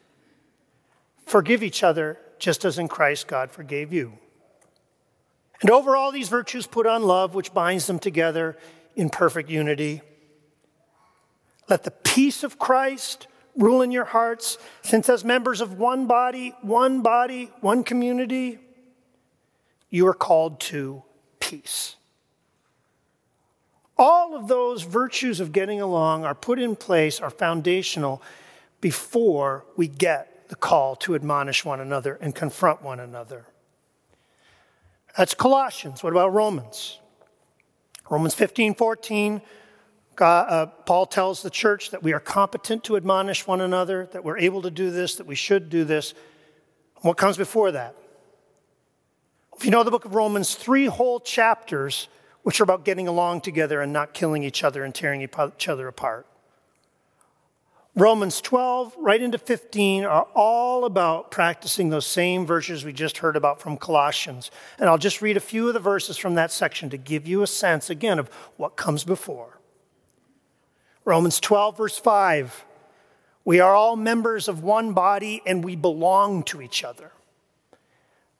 Forgive 1.24 1.62
each 1.62 1.84
other, 1.84 2.18
just 2.38 2.64
as 2.64 2.78
in 2.78 2.88
Christ 2.88 3.28
God 3.28 3.52
forgave 3.52 3.92
you. 3.92 4.14
And 5.60 5.70
over 5.70 5.94
all 5.94 6.10
these 6.10 6.28
virtues, 6.28 6.66
put 6.66 6.86
on 6.86 7.04
love, 7.04 7.34
which 7.34 7.54
binds 7.54 7.86
them 7.86 8.00
together 8.00 8.58
in 8.96 9.08
perfect 9.08 9.48
unity. 9.48 10.02
Let 11.68 11.84
the 11.84 11.92
peace 11.92 12.42
of 12.42 12.58
Christ 12.58 13.28
rule 13.56 13.82
in 13.82 13.90
your 13.90 14.04
hearts, 14.04 14.58
since 14.82 15.08
as 15.08 15.24
members 15.24 15.60
of 15.60 15.78
one 15.78 16.06
body, 16.06 16.54
one 16.62 17.02
body, 17.02 17.50
one 17.60 17.84
community, 17.84 18.58
you 19.90 20.06
are 20.06 20.14
called 20.14 20.58
to 20.60 21.02
peace. 21.38 21.96
All 23.98 24.34
of 24.34 24.48
those 24.48 24.82
virtues 24.82 25.38
of 25.38 25.52
getting 25.52 25.80
along 25.80 26.24
are 26.24 26.34
put 26.34 26.58
in 26.58 26.76
place, 26.76 27.20
are 27.20 27.30
foundational 27.30 28.22
before 28.80 29.64
we 29.76 29.86
get 29.86 30.48
the 30.48 30.56
call 30.56 30.96
to 30.96 31.14
admonish 31.14 31.64
one 31.64 31.80
another 31.80 32.18
and 32.20 32.34
confront 32.34 32.82
one 32.82 33.00
another. 33.00 33.46
That's 35.16 35.34
Colossians. 35.34 36.02
What 36.02 36.12
about 36.12 36.32
Romans? 36.32 36.98
Romans 38.10 38.34
15 38.34 38.74
14, 38.74 39.42
God, 40.14 40.46
uh, 40.48 40.66
Paul 40.66 41.06
tells 41.06 41.42
the 41.42 41.50
church 41.50 41.90
that 41.90 42.02
we 42.02 42.12
are 42.12 42.20
competent 42.20 42.84
to 42.84 42.96
admonish 42.96 43.46
one 43.46 43.60
another, 43.60 44.08
that 44.12 44.24
we're 44.24 44.38
able 44.38 44.62
to 44.62 44.70
do 44.70 44.90
this, 44.90 45.16
that 45.16 45.26
we 45.26 45.34
should 45.34 45.70
do 45.70 45.84
this. 45.84 46.14
What 47.00 47.16
comes 47.16 47.36
before 47.36 47.72
that? 47.72 47.96
If 49.56 49.64
you 49.64 49.70
know 49.70 49.82
the 49.82 49.90
book 49.90 50.04
of 50.04 50.14
Romans, 50.14 50.54
three 50.54 50.86
whole 50.86 51.20
chapters 51.20 52.08
which 52.42 52.60
are 52.60 52.64
about 52.64 52.84
getting 52.84 53.08
along 53.08 53.40
together 53.40 53.80
and 53.80 53.92
not 53.92 54.14
killing 54.14 54.42
each 54.42 54.64
other 54.64 54.84
and 54.84 54.94
tearing 54.94 55.22
each 55.22 55.68
other 55.68 55.88
apart. 55.88 56.26
Romans 57.94 58.40
12, 58.40 58.94
right 58.98 59.20
into 59.20 59.36
15, 59.36 60.04
are 60.04 60.26
all 60.34 60.86
about 60.86 61.30
practicing 61.30 61.90
those 61.90 62.06
same 62.06 62.46
virtues 62.46 62.84
we 62.84 62.92
just 62.92 63.18
heard 63.18 63.36
about 63.36 63.60
from 63.60 63.76
Colossians. 63.76 64.50
And 64.78 64.88
I'll 64.88 64.96
just 64.96 65.20
read 65.20 65.36
a 65.36 65.40
few 65.40 65.68
of 65.68 65.74
the 65.74 65.80
verses 65.80 66.16
from 66.16 66.34
that 66.36 66.50
section 66.50 66.88
to 66.88 66.96
give 66.96 67.28
you 67.28 67.42
a 67.42 67.46
sense, 67.46 67.90
again, 67.90 68.18
of 68.18 68.28
what 68.56 68.76
comes 68.76 69.04
before. 69.04 69.58
Romans 71.04 71.40
12, 71.40 71.76
verse 71.76 71.98
5 71.98 72.64
We 73.44 73.60
are 73.60 73.74
all 73.74 73.96
members 73.96 74.48
of 74.48 74.62
one 74.62 74.92
body 74.92 75.42
and 75.46 75.64
we 75.64 75.76
belong 75.76 76.42
to 76.44 76.62
each 76.62 76.84
other. 76.84 77.12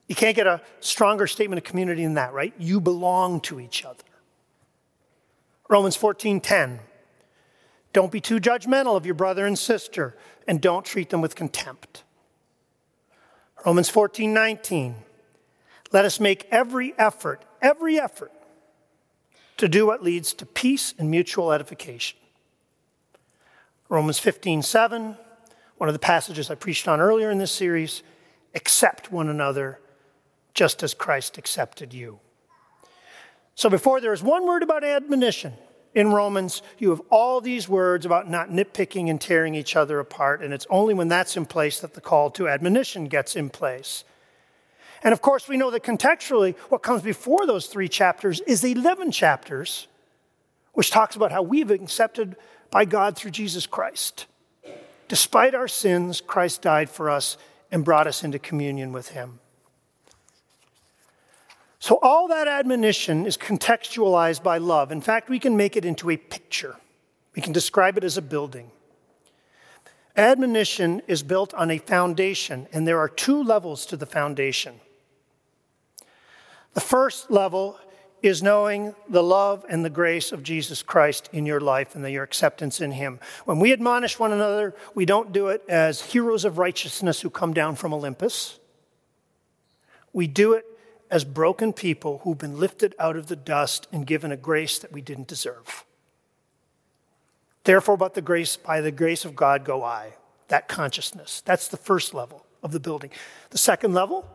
You 0.09 0.15
can't 0.15 0.37
get 0.37 0.47
a 0.47 0.61
stronger 0.81 1.27
statement 1.27 1.59
of 1.59 1.65
community 1.65 2.03
than 2.05 2.15
that, 2.15 2.33
right? 2.33 2.53
You 2.59 2.81
belong 2.81 3.41
to 3.43 3.61
each 3.61 3.85
other. 3.85 4.05
Romans 5.69 5.97
14, 5.97 6.41
10. 6.41 6.81
Don't 7.93 8.13
be 8.13 8.21
too 8.21 8.39
judgmental 8.39 8.97
of 8.97 9.07
your 9.07 9.15
brother 9.15 9.47
and 9.47 9.59
sister, 9.59 10.17
and 10.47 10.61
don't 10.61 10.85
treat 10.85 11.11
them 11.11 11.21
with 11.21 11.35
contempt. 11.35 12.05
Romans 13.65 13.89
14, 13.89 14.33
19. 14.33 14.97
Let 15.93 16.05
us 16.05 16.19
make 16.19 16.47
every 16.51 16.95
effort, 16.99 17.45
every 17.61 17.99
effort, 17.99 18.33
to 19.59 19.69
do 19.69 19.87
what 19.87 20.03
leads 20.03 20.33
to 20.35 20.47
peace 20.47 20.95
and 20.99 21.11
mutual 21.11 21.53
edification. 21.53 22.19
Romans 23.93 24.19
15, 24.19 24.63
7, 24.63 25.19
one 25.77 25.89
of 25.91 25.93
the 25.93 25.99
passages 25.99 26.51
I 26.51 26.55
preached 26.55 26.89
on 26.89 26.99
earlier 26.99 27.31
in 27.31 27.37
this 27.37 27.53
series, 27.53 28.03
accept 28.55 29.13
one 29.13 29.29
another 29.29 29.81
just 30.55 30.83
as 30.83 30.95
Christ 30.95 31.37
accepted 31.37 31.93
you. 31.93 32.19
So 33.55 33.69
before 33.69 34.01
there 34.01 34.15
is 34.15 34.23
one 34.23 34.47
word 34.47 34.63
about 34.63 34.83
admonition, 34.83 35.53
in 35.95 36.11
Romans, 36.11 36.63
you 36.79 36.89
have 36.89 37.03
all 37.11 37.43
these 37.43 37.69
words 37.69 38.07
about 38.07 38.31
not 38.31 38.49
nitpicking 38.49 39.11
and 39.11 39.21
tearing 39.21 39.55
each 39.55 39.77
other 39.77 39.99
apart, 39.99 40.41
and 40.41 40.55
it's 40.55 40.67
only 40.71 40.95
when 40.95 41.09
that's 41.09 41.37
in 41.37 41.45
place 41.45 41.79
that 41.81 41.93
the 41.93 42.01
call 42.01 42.31
to 42.31 42.49
admonition 42.49 43.09
gets 43.09 43.37
in 43.37 43.51
place. 43.51 44.05
And 45.03 45.13
of 45.13 45.21
course, 45.21 45.49
we 45.49 45.59
know 45.59 45.71
that 45.71 45.83
contextually, 45.83 46.57
what 46.71 46.83
comes 46.83 47.03
before 47.03 47.47
those 47.47 47.67
three 47.67 47.91
chapters 47.91 48.41
is 48.47 48.63
the 48.63 48.73
11 48.73 49.11
chapters, 49.11 49.87
which 50.73 50.91
talks 50.91 51.15
about 51.15 51.31
how 51.31 51.43
we've 51.43 51.71
accepted 51.71 52.37
by 52.73 52.85
God 52.85 53.15
through 53.15 53.31
Jesus 53.31 53.67
Christ. 53.67 54.27
Despite 55.07 55.55
our 55.55 55.69
sins, 55.69 56.21
Christ 56.21 56.63
died 56.63 56.91
for 56.91 57.09
us 57.09 57.37
and 57.71 57.85
brought 57.85 58.09
us 58.09 58.25
into 58.25 58.41
communion 58.41 58.93
with 58.93 59.11
Him. 59.11 59.39
So, 61.79 61.99
all 62.01 62.29
that 62.29 62.49
admonition 62.49 63.27
is 63.27 63.37
contextualized 63.37 64.43
by 64.43 64.59
love. 64.59 64.91
In 64.91 65.01
fact, 65.01 65.29
we 65.29 65.39
can 65.39 65.57
make 65.57 65.77
it 65.77 65.85
into 65.85 66.11
a 66.11 66.17
picture, 66.17 66.77
we 67.37 67.43
can 67.43 67.53
describe 67.53 67.97
it 67.97 68.05
as 68.05 68.17
a 68.17 68.23
building. 68.23 68.71
Admonition 70.17 71.01
is 71.07 71.23
built 71.23 71.55
on 71.55 71.71
a 71.71 71.79
foundation, 71.79 72.67
and 72.73 72.87
there 72.87 72.99
are 72.99 73.09
two 73.09 73.43
levels 73.43 73.87
to 73.87 73.97
the 73.97 74.05
foundation. 74.05 74.75
The 76.75 76.81
first 76.81 77.31
level 77.31 77.79
is 78.23 78.43
knowing 78.43 78.95
the 79.09 79.23
love 79.23 79.65
and 79.69 79.85
the 79.85 79.91
grace 79.91 80.31
of 80.31 80.43
Jesus 80.43 80.83
Christ 80.83 81.29
in 81.33 81.45
your 81.45 81.61
life 81.61 81.95
and 81.95 82.09
your 82.09 82.23
acceptance 82.23 82.81
in 82.81 82.93
Him. 82.93 83.19
When 83.45 83.59
we 83.59 83.73
admonish 83.73 84.19
one 84.19 84.33
another, 84.33 84.75
we 84.95 85.05
don't 85.05 85.33
do 85.33 85.49
it 85.49 85.63
as 85.69 86.01
heroes 86.01 86.45
of 86.45 86.59
righteousness 86.59 87.21
who 87.21 87.31
come 87.31 87.53
down 87.53 87.75
from 87.75 87.93
Olympus. 87.93 88.61
We 90.13 90.29
do 90.29 90.53
it 90.53 90.65
as 91.11 91.25
broken 91.25 91.73
people 91.73 92.21
who've 92.23 92.39
been 92.39 92.59
lifted 92.59 92.95
out 92.99 93.17
of 93.17 93.27
the 93.27 93.37
dust 93.37 93.89
and 93.93 94.07
given 94.07 94.31
a 94.31 94.37
grace 94.37 94.79
that 94.79 94.93
we 94.93 95.03
didn't 95.03 95.29
deserve. 95.29 95.85
Therefore, 97.65 97.97
but 97.97 98.15
the 98.15 98.23
grace, 98.23 98.57
by 98.57 98.81
the 98.81 98.91
grace 98.91 99.25
of 99.25 99.37
God 99.37 99.65
go 99.65 99.83
I. 99.83 100.15
That 100.49 100.69
consciousness. 100.69 101.43
That's 101.45 101.69
the 101.69 101.77
first 101.77 102.15
level 102.15 102.47
of 102.63 102.73
the 102.73 102.81
building. 102.81 103.11
The 103.51 103.59
second 103.59 103.95
level 103.95 104.27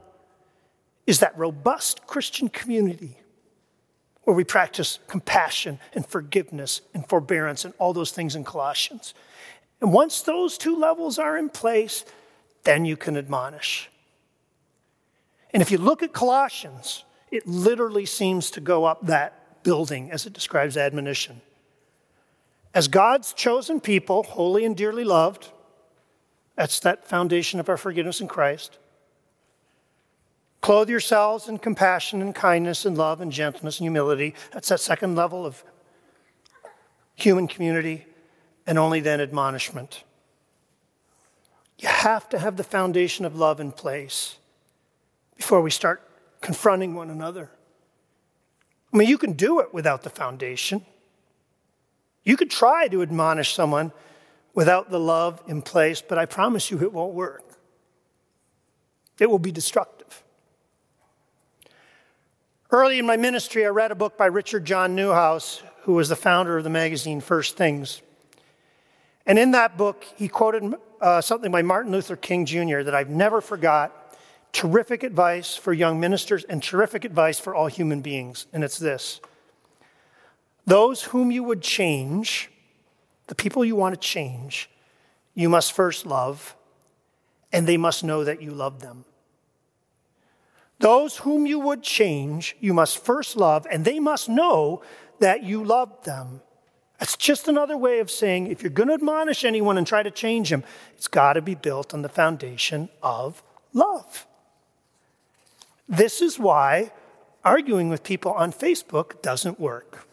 is 1.05 1.19
that 1.19 1.37
robust 1.37 2.05
Christian 2.05 2.49
community 2.49 3.17
where 4.27 4.35
we 4.35 4.43
practice 4.43 4.99
compassion 5.07 5.79
and 5.93 6.05
forgiveness 6.05 6.81
and 6.93 7.07
forbearance 7.07 7.63
and 7.63 7.73
all 7.77 7.93
those 7.93 8.11
things 8.11 8.35
in 8.35 8.43
Colossians. 8.43 9.13
And 9.79 9.93
once 9.93 10.21
those 10.21 10.57
two 10.57 10.75
levels 10.75 11.17
are 11.17 11.37
in 11.37 11.47
place, 11.47 12.03
then 12.65 12.83
you 12.83 12.97
can 12.97 13.15
admonish. 13.15 13.89
And 15.53 15.61
if 15.61 15.71
you 15.71 15.77
look 15.77 16.03
at 16.03 16.11
Colossians, 16.11 17.05
it 17.31 17.47
literally 17.47 18.05
seems 18.05 18.51
to 18.51 18.59
go 18.59 18.83
up 18.83 19.05
that 19.05 19.63
building 19.63 20.11
as 20.11 20.25
it 20.25 20.33
describes 20.33 20.75
admonition. 20.75 21.39
As 22.73 22.89
God's 22.89 23.31
chosen 23.31 23.79
people, 23.79 24.23
holy 24.23 24.65
and 24.65 24.75
dearly 24.75 25.05
loved, 25.05 25.51
that's 26.57 26.81
that 26.81 27.07
foundation 27.07 27.61
of 27.61 27.69
our 27.69 27.77
forgiveness 27.77 28.19
in 28.19 28.27
Christ. 28.27 28.77
Clothe 30.61 30.89
yourselves 30.89 31.47
in 31.47 31.59
compassion 31.59 32.21
and 32.21 32.33
kindness 32.33 32.85
and 32.85 32.97
love 32.97 33.21
and 33.21 33.31
gentleness 33.31 33.79
and 33.79 33.85
humility. 33.85 34.33
That's 34.51 34.69
that 34.69 34.79
second 34.79 35.15
level 35.15 35.45
of 35.45 35.63
human 37.15 37.47
community, 37.47 38.05
and 38.67 38.77
only 38.77 38.99
then 38.99 39.19
admonishment. 39.19 40.03
You 41.79 41.87
have 41.87 42.29
to 42.29 42.37
have 42.37 42.57
the 42.57 42.63
foundation 42.63 43.25
of 43.25 43.35
love 43.35 43.59
in 43.59 43.71
place 43.71 44.37
before 45.35 45.61
we 45.61 45.71
start 45.71 46.07
confronting 46.41 46.93
one 46.93 47.09
another. 47.09 47.49
I 48.93 48.97
mean, 48.97 49.09
you 49.09 49.17
can 49.17 49.33
do 49.33 49.59
it 49.59 49.73
without 49.73 50.03
the 50.03 50.09
foundation. 50.09 50.85
You 52.23 52.37
could 52.37 52.51
try 52.51 52.87
to 52.89 53.01
admonish 53.01 53.53
someone 53.53 53.91
without 54.53 54.91
the 54.91 54.99
love 54.99 55.41
in 55.47 55.61
place, 55.61 56.01
but 56.01 56.17
I 56.17 56.25
promise 56.25 56.69
you 56.69 56.79
it 56.81 56.93
won't 56.93 57.13
work. 57.13 57.43
it 59.19 59.27
will 59.27 59.39
be 59.39 59.51
destructive. 59.51 59.96
Early 62.69 62.99
in 62.99 63.05
my 63.05 63.15
ministry, 63.15 63.65
I 63.65 63.69
read 63.69 63.91
a 63.91 63.95
book 63.95 64.17
by 64.17 64.25
Richard 64.25 64.65
John 64.65 64.93
Neuhaus, 64.93 65.61
who 65.83 65.93
was 65.93 66.09
the 66.09 66.17
founder 66.17 66.57
of 66.57 66.65
the 66.65 66.69
magazine 66.69 67.21
First 67.21 67.55
Things. 67.55 68.01
And 69.25 69.39
in 69.39 69.51
that 69.51 69.77
book, 69.77 70.03
he 70.17 70.27
quoted 70.27 70.75
uh, 70.99 71.21
something 71.21 71.49
by 71.49 71.61
Martin 71.61 71.93
Luther 71.93 72.17
King 72.17 72.45
Jr. 72.45 72.81
that 72.81 72.93
I've 72.93 73.09
never 73.09 73.39
forgot. 73.39 74.17
Terrific 74.51 75.03
advice 75.03 75.55
for 75.55 75.71
young 75.71 76.01
ministers 76.01 76.43
and 76.43 76.61
terrific 76.61 77.05
advice 77.05 77.39
for 77.39 77.55
all 77.55 77.67
human 77.67 78.01
beings. 78.01 78.47
And 78.51 78.65
it's 78.65 78.77
this 78.77 79.21
Those 80.65 81.03
whom 81.03 81.31
you 81.31 81.43
would 81.43 81.61
change, 81.61 82.51
the 83.27 83.35
people 83.35 83.63
you 83.63 83.77
want 83.77 83.95
to 83.95 84.01
change, 84.01 84.69
you 85.35 85.47
must 85.47 85.71
first 85.71 86.05
love, 86.05 86.53
and 87.53 87.65
they 87.65 87.77
must 87.77 88.03
know 88.03 88.25
that 88.25 88.41
you 88.41 88.51
love 88.51 88.81
them. 88.81 89.05
Those 90.79 91.17
whom 91.17 91.45
you 91.45 91.59
would 91.59 91.81
change, 91.81 92.55
you 92.59 92.73
must 92.73 93.03
first 93.03 93.35
love, 93.35 93.65
and 93.71 93.83
they 93.83 93.99
must 93.99 94.29
know 94.29 94.81
that 95.19 95.43
you 95.43 95.63
love 95.63 96.03
them. 96.03 96.41
That's 96.99 97.17
just 97.17 97.47
another 97.47 97.77
way 97.77 97.99
of 97.99 98.09
saying 98.09 98.47
if 98.47 98.61
you're 98.61 98.71
going 98.71 98.89
to 98.89 98.95
admonish 98.95 99.43
anyone 99.43 99.77
and 99.77 99.85
try 99.85 100.03
to 100.03 100.11
change 100.11 100.49
them, 100.49 100.63
it's 100.95 101.07
got 101.07 101.33
to 101.33 101.41
be 101.41 101.55
built 101.55 101.93
on 101.93 102.01
the 102.01 102.09
foundation 102.09 102.89
of 103.03 103.43
love. 103.73 104.25
This 105.87 106.21
is 106.21 106.39
why 106.39 106.91
arguing 107.43 107.89
with 107.89 108.03
people 108.03 108.33
on 108.33 108.51
Facebook 108.51 109.21
doesn't 109.21 109.59
work. 109.59 110.07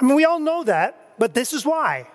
I 0.00 0.04
mean, 0.04 0.16
we 0.16 0.24
all 0.24 0.40
know 0.40 0.64
that, 0.64 1.18
but 1.18 1.34
this 1.34 1.52
is 1.52 1.66
why. 1.66 2.08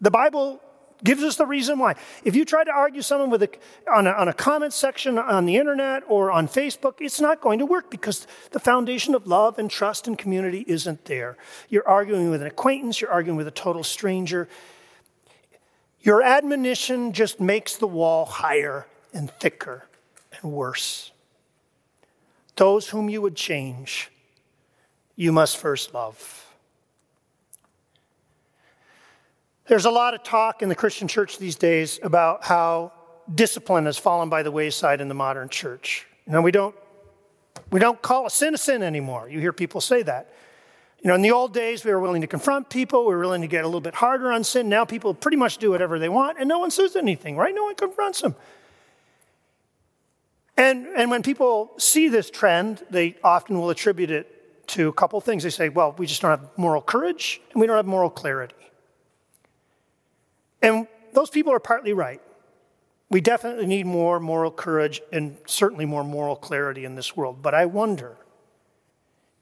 The 0.00 0.10
Bible 0.10 0.61
gives 1.04 1.22
us 1.22 1.36
the 1.36 1.46
reason 1.46 1.78
why. 1.78 1.94
If 2.24 2.36
you 2.36 2.44
try 2.44 2.64
to 2.64 2.70
argue 2.70 3.02
someone 3.02 3.30
with 3.30 3.42
a, 3.42 3.50
on, 3.92 4.06
a, 4.06 4.10
on 4.10 4.28
a 4.28 4.32
comment 4.32 4.72
section 4.72 5.18
on 5.18 5.46
the 5.46 5.56
internet 5.56 6.02
or 6.08 6.30
on 6.30 6.48
Facebook, 6.48 6.94
it's 7.00 7.20
not 7.20 7.40
going 7.40 7.58
to 7.58 7.66
work 7.66 7.90
because 7.90 8.26
the 8.52 8.60
foundation 8.60 9.14
of 9.14 9.26
love 9.26 9.58
and 9.58 9.70
trust 9.70 10.06
and 10.06 10.16
community 10.16 10.64
isn't 10.66 11.04
there. 11.06 11.36
You're 11.68 11.88
arguing 11.88 12.30
with 12.30 12.40
an 12.40 12.46
acquaintance, 12.46 13.00
you're 13.00 13.10
arguing 13.10 13.36
with 13.36 13.48
a 13.48 13.52
total 13.52 13.84
stranger. 13.84 14.48
Your 16.00 16.22
admonition 16.22 17.12
just 17.12 17.40
makes 17.40 17.76
the 17.76 17.86
wall 17.86 18.24
higher 18.24 18.86
and 19.12 19.30
thicker 19.30 19.86
and 20.40 20.52
worse. 20.52 21.12
Those 22.56 22.88
whom 22.88 23.08
you 23.08 23.22
would 23.22 23.36
change, 23.36 24.10
you 25.16 25.32
must 25.32 25.56
first 25.56 25.94
love. 25.94 26.51
There's 29.68 29.84
a 29.84 29.90
lot 29.90 30.14
of 30.14 30.22
talk 30.22 30.62
in 30.62 30.68
the 30.68 30.74
Christian 30.74 31.08
church 31.08 31.38
these 31.38 31.56
days 31.56 32.00
about 32.02 32.44
how 32.44 32.92
discipline 33.32 33.86
has 33.86 33.96
fallen 33.96 34.28
by 34.28 34.42
the 34.42 34.50
wayside 34.50 35.00
in 35.00 35.08
the 35.08 35.14
modern 35.14 35.48
church. 35.48 36.06
You 36.26 36.32
know, 36.32 36.42
we 36.42 36.50
don't, 36.50 36.74
we 37.70 37.78
don't 37.78 38.00
call 38.02 38.26
a 38.26 38.30
sin 38.30 38.54
a 38.54 38.58
sin 38.58 38.82
anymore. 38.82 39.28
You 39.28 39.38
hear 39.38 39.52
people 39.52 39.80
say 39.80 40.02
that. 40.02 40.32
You 41.00 41.08
know, 41.08 41.14
in 41.14 41.22
the 41.22 41.32
old 41.32 41.52
days, 41.52 41.84
we 41.84 41.90
were 41.90 42.00
willing 42.00 42.20
to 42.20 42.28
confront 42.28 42.70
people. 42.70 43.06
We 43.06 43.14
were 43.14 43.20
willing 43.20 43.42
to 43.42 43.48
get 43.48 43.64
a 43.64 43.66
little 43.66 43.80
bit 43.80 43.94
harder 43.94 44.30
on 44.32 44.44
sin. 44.44 44.68
Now 44.68 44.84
people 44.84 45.14
pretty 45.14 45.36
much 45.36 45.58
do 45.58 45.70
whatever 45.70 45.98
they 45.98 46.08
want, 46.08 46.38
and 46.38 46.48
no 46.48 46.58
one 46.58 46.70
says 46.70 46.94
anything, 46.94 47.36
right? 47.36 47.54
No 47.54 47.64
one 47.64 47.74
confronts 47.74 48.20
them. 48.20 48.36
And, 50.56 50.86
and 50.86 51.10
when 51.10 51.22
people 51.22 51.72
see 51.78 52.08
this 52.08 52.30
trend, 52.30 52.84
they 52.90 53.16
often 53.24 53.58
will 53.58 53.70
attribute 53.70 54.10
it 54.10 54.68
to 54.68 54.88
a 54.88 54.92
couple 54.92 55.20
things. 55.20 55.42
They 55.42 55.50
say, 55.50 55.70
well, 55.70 55.94
we 55.98 56.06
just 56.06 56.22
don't 56.22 56.30
have 56.30 56.50
moral 56.56 56.82
courage, 56.82 57.40
and 57.52 57.60
we 57.60 57.66
don't 57.66 57.76
have 57.76 57.86
moral 57.86 58.10
clarity. 58.10 58.54
And 60.62 60.86
those 61.12 61.28
people 61.28 61.52
are 61.52 61.60
partly 61.60 61.92
right. 61.92 62.22
We 63.10 63.20
definitely 63.20 63.66
need 63.66 63.84
more 63.84 64.18
moral 64.20 64.50
courage 64.50 65.02
and 65.12 65.36
certainly 65.46 65.84
more 65.84 66.04
moral 66.04 66.36
clarity 66.36 66.84
in 66.86 66.94
this 66.94 67.14
world. 67.14 67.42
But 67.42 67.52
I 67.54 67.66
wonder 67.66 68.16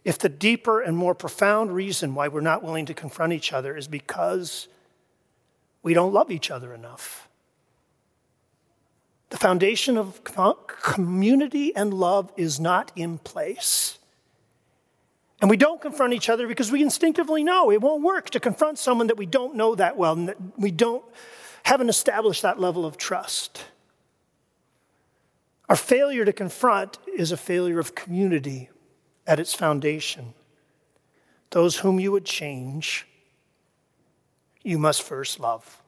if 0.04 0.18
the 0.18 0.28
deeper 0.28 0.80
and 0.80 0.96
more 0.96 1.14
profound 1.14 1.72
reason 1.72 2.14
why 2.14 2.26
we're 2.26 2.40
not 2.40 2.64
willing 2.64 2.86
to 2.86 2.94
confront 2.94 3.32
each 3.32 3.52
other 3.52 3.76
is 3.76 3.86
because 3.86 4.66
we 5.84 5.94
don't 5.94 6.12
love 6.12 6.32
each 6.32 6.50
other 6.50 6.74
enough. 6.74 7.28
The 9.28 9.36
foundation 9.36 9.96
of 9.96 10.24
community 10.66 11.74
and 11.76 11.94
love 11.94 12.32
is 12.36 12.58
not 12.58 12.90
in 12.96 13.18
place. 13.18 13.99
And 15.40 15.48
we 15.48 15.56
don't 15.56 15.80
confront 15.80 16.12
each 16.12 16.28
other 16.28 16.46
because 16.46 16.70
we 16.70 16.82
instinctively 16.82 17.42
know 17.42 17.70
it 17.70 17.80
won't 17.80 18.02
work 18.02 18.30
to 18.30 18.40
confront 18.40 18.78
someone 18.78 19.06
that 19.06 19.16
we 19.16 19.26
don't 19.26 19.54
know 19.54 19.74
that 19.74 19.96
well 19.96 20.12
and 20.12 20.28
that 20.28 20.36
we 20.58 20.70
don't 20.70 21.04
haven't 21.62 21.88
established 21.88 22.42
that 22.42 22.58
level 22.58 22.84
of 22.84 22.96
trust. 22.96 23.64
Our 25.68 25.76
failure 25.76 26.24
to 26.24 26.32
confront 26.32 26.98
is 27.16 27.32
a 27.32 27.36
failure 27.36 27.78
of 27.78 27.94
community 27.94 28.70
at 29.26 29.38
its 29.38 29.54
foundation. 29.54 30.34
Those 31.50 31.76
whom 31.76 32.00
you 32.00 32.12
would 32.12 32.24
change, 32.24 33.06
you 34.62 34.78
must 34.78 35.02
first 35.02 35.38
love. 35.38 35.80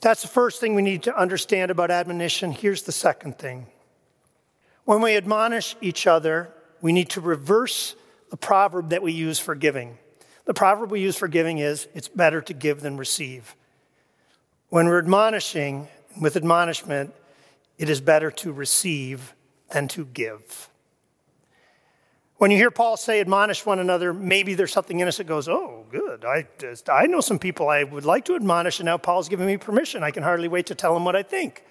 That's 0.00 0.22
the 0.22 0.28
first 0.28 0.60
thing 0.60 0.74
we 0.74 0.82
need 0.82 1.04
to 1.04 1.18
understand 1.18 1.70
about 1.70 1.90
admonition. 1.90 2.52
Here's 2.52 2.82
the 2.82 2.92
second 2.92 3.38
thing 3.38 3.66
when 4.86 5.02
we 5.02 5.16
admonish 5.16 5.76
each 5.82 6.06
other, 6.06 6.48
we 6.80 6.92
need 6.92 7.10
to 7.10 7.20
reverse 7.20 7.96
the 8.30 8.36
proverb 8.36 8.90
that 8.90 9.02
we 9.02 9.12
use 9.12 9.38
for 9.38 9.54
giving. 9.54 9.98
The 10.46 10.54
proverb 10.54 10.90
we 10.90 11.00
use 11.00 11.16
for 11.16 11.28
giving 11.28 11.58
is 11.58 11.88
it's 11.92 12.08
better 12.08 12.40
to 12.42 12.54
give 12.54 12.80
than 12.80 12.96
receive. 12.96 13.56
When 14.68 14.86
we're 14.86 15.00
admonishing 15.00 15.88
with 16.20 16.36
admonishment, 16.36 17.12
it 17.78 17.90
is 17.90 18.00
better 18.00 18.30
to 18.30 18.52
receive 18.52 19.34
than 19.70 19.88
to 19.88 20.06
give. 20.06 20.70
When 22.36 22.50
you 22.50 22.56
hear 22.56 22.70
Paul 22.70 22.96
say, 22.96 23.20
admonish 23.20 23.66
one 23.66 23.80
another, 23.80 24.12
maybe 24.12 24.54
there's 24.54 24.72
something 24.72 25.00
in 25.00 25.08
us 25.08 25.16
that 25.16 25.26
goes, 25.26 25.48
oh, 25.48 25.84
good. 25.90 26.24
I, 26.24 26.46
just, 26.58 26.88
I 26.88 27.06
know 27.06 27.20
some 27.20 27.38
people 27.38 27.68
I 27.68 27.82
would 27.82 28.04
like 28.04 28.26
to 28.26 28.36
admonish, 28.36 28.78
and 28.78 28.86
now 28.86 28.98
Paul's 28.98 29.28
giving 29.28 29.46
me 29.46 29.56
permission. 29.56 30.04
I 30.04 30.12
can 30.12 30.22
hardly 30.22 30.46
wait 30.46 30.66
to 30.66 30.74
tell 30.74 30.94
them 30.94 31.04
what 31.04 31.16
I 31.16 31.22
think. 31.24 31.64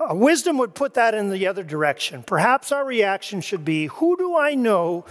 Uh, 0.00 0.14
wisdom 0.14 0.56
would 0.56 0.74
put 0.74 0.94
that 0.94 1.14
in 1.14 1.30
the 1.30 1.46
other 1.46 1.62
direction. 1.62 2.22
Perhaps 2.22 2.72
our 2.72 2.86
reaction 2.86 3.42
should 3.42 3.64
be 3.64 3.86
Who 3.86 4.16
do 4.16 4.36
I 4.36 4.54
know 4.54 5.04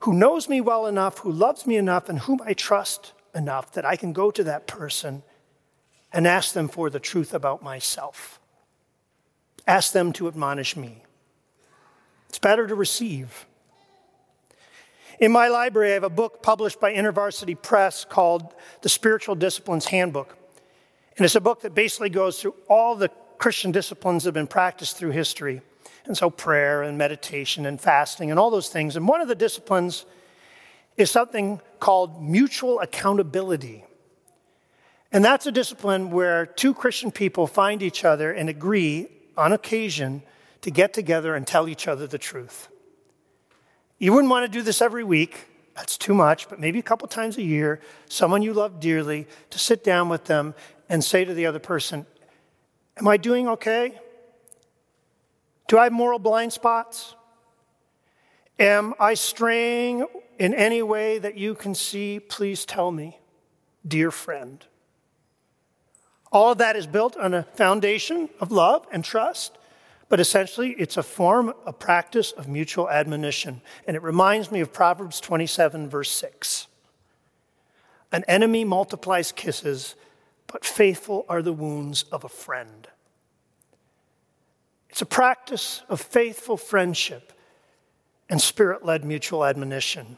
who 0.00 0.12
knows 0.12 0.48
me 0.48 0.60
well 0.60 0.86
enough, 0.86 1.18
who 1.18 1.32
loves 1.32 1.66
me 1.66 1.76
enough, 1.76 2.08
and 2.08 2.20
whom 2.20 2.40
I 2.44 2.52
trust 2.54 3.12
enough 3.34 3.72
that 3.72 3.84
I 3.84 3.96
can 3.96 4.12
go 4.12 4.30
to 4.30 4.44
that 4.44 4.66
person 4.66 5.22
and 6.12 6.26
ask 6.26 6.54
them 6.54 6.68
for 6.68 6.88
the 6.88 7.00
truth 7.00 7.34
about 7.34 7.62
myself? 7.62 8.40
Ask 9.66 9.92
them 9.92 10.12
to 10.14 10.28
admonish 10.28 10.76
me. 10.76 11.02
It's 12.28 12.38
better 12.38 12.66
to 12.66 12.74
receive. 12.74 13.46
In 15.18 15.32
my 15.32 15.48
library, 15.48 15.90
I 15.90 15.94
have 15.94 16.04
a 16.04 16.10
book 16.10 16.42
published 16.42 16.78
by 16.78 16.94
InterVarsity 16.94 17.60
Press 17.60 18.04
called 18.04 18.54
The 18.82 18.88
Spiritual 18.88 19.34
Disciplines 19.34 19.86
Handbook. 19.86 20.36
And 21.16 21.24
it's 21.24 21.34
a 21.34 21.40
book 21.40 21.62
that 21.62 21.74
basically 21.74 22.10
goes 22.10 22.40
through 22.40 22.54
all 22.68 22.94
the 22.94 23.10
Christian 23.38 23.72
disciplines 23.72 24.24
have 24.24 24.34
been 24.34 24.46
practiced 24.46 24.96
through 24.96 25.10
history. 25.10 25.62
And 26.04 26.16
so, 26.16 26.30
prayer 26.30 26.82
and 26.82 26.96
meditation 26.98 27.66
and 27.66 27.80
fasting 27.80 28.30
and 28.30 28.38
all 28.38 28.50
those 28.50 28.68
things. 28.68 28.96
And 28.96 29.06
one 29.06 29.20
of 29.20 29.28
the 29.28 29.34
disciplines 29.34 30.06
is 30.96 31.10
something 31.10 31.60
called 31.80 32.22
mutual 32.22 32.80
accountability. 32.80 33.84
And 35.12 35.24
that's 35.24 35.46
a 35.46 35.52
discipline 35.52 36.10
where 36.10 36.44
two 36.44 36.74
Christian 36.74 37.10
people 37.10 37.46
find 37.46 37.82
each 37.82 38.04
other 38.04 38.32
and 38.32 38.48
agree 38.48 39.08
on 39.36 39.52
occasion 39.52 40.22
to 40.62 40.70
get 40.70 40.92
together 40.92 41.34
and 41.34 41.46
tell 41.46 41.68
each 41.68 41.86
other 41.86 42.06
the 42.06 42.18
truth. 42.18 42.68
You 43.98 44.12
wouldn't 44.12 44.30
want 44.30 44.50
to 44.50 44.58
do 44.58 44.62
this 44.62 44.82
every 44.82 45.04
week, 45.04 45.46
that's 45.74 45.96
too 45.96 46.14
much, 46.14 46.48
but 46.48 46.58
maybe 46.58 46.78
a 46.78 46.82
couple 46.82 47.06
times 47.06 47.36
a 47.36 47.42
year, 47.42 47.80
someone 48.08 48.42
you 48.42 48.52
love 48.52 48.80
dearly, 48.80 49.26
to 49.50 49.58
sit 49.58 49.84
down 49.84 50.08
with 50.08 50.24
them 50.24 50.54
and 50.88 51.04
say 51.04 51.24
to 51.24 51.32
the 51.32 51.46
other 51.46 51.60
person, 51.60 52.04
Am 52.98 53.06
I 53.06 53.16
doing 53.16 53.48
okay? 53.48 53.98
Do 55.68 55.78
I 55.78 55.84
have 55.84 55.92
moral 55.92 56.18
blind 56.18 56.52
spots? 56.52 57.14
Am 58.58 58.94
I 58.98 59.14
straying 59.14 60.06
in 60.38 60.52
any 60.52 60.82
way 60.82 61.18
that 61.18 61.36
you 61.36 61.54
can 61.54 61.74
see? 61.74 62.18
Please 62.18 62.64
tell 62.64 62.90
me, 62.90 63.18
dear 63.86 64.10
friend. 64.10 64.64
All 66.32 66.52
of 66.52 66.58
that 66.58 66.74
is 66.74 66.86
built 66.86 67.16
on 67.16 67.34
a 67.34 67.44
foundation 67.44 68.28
of 68.40 68.50
love 68.50 68.86
and 68.90 69.04
trust, 69.04 69.56
but 70.08 70.18
essentially 70.18 70.70
it's 70.72 70.96
a 70.96 71.02
form, 71.02 71.54
a 71.66 71.72
practice 71.72 72.32
of 72.32 72.48
mutual 72.48 72.90
admonition. 72.90 73.60
And 73.86 73.96
it 73.96 74.02
reminds 74.02 74.50
me 74.50 74.60
of 74.60 74.72
Proverbs 74.72 75.20
27, 75.20 75.88
verse 75.88 76.10
6. 76.10 76.66
An 78.10 78.24
enemy 78.26 78.64
multiplies 78.64 79.32
kisses, 79.32 79.94
but 80.48 80.64
faithful 80.64 81.24
are 81.28 81.42
the 81.42 81.52
wounds 81.52 82.02
of 82.04 82.24
a 82.24 82.28
friend. 82.28 82.88
It's 84.88 85.02
a 85.02 85.06
practice 85.06 85.82
of 85.88 86.00
faithful 86.00 86.56
friendship 86.56 87.32
and 88.28 88.40
spirit 88.40 88.84
led 88.84 89.04
mutual 89.04 89.44
admonition. 89.44 90.16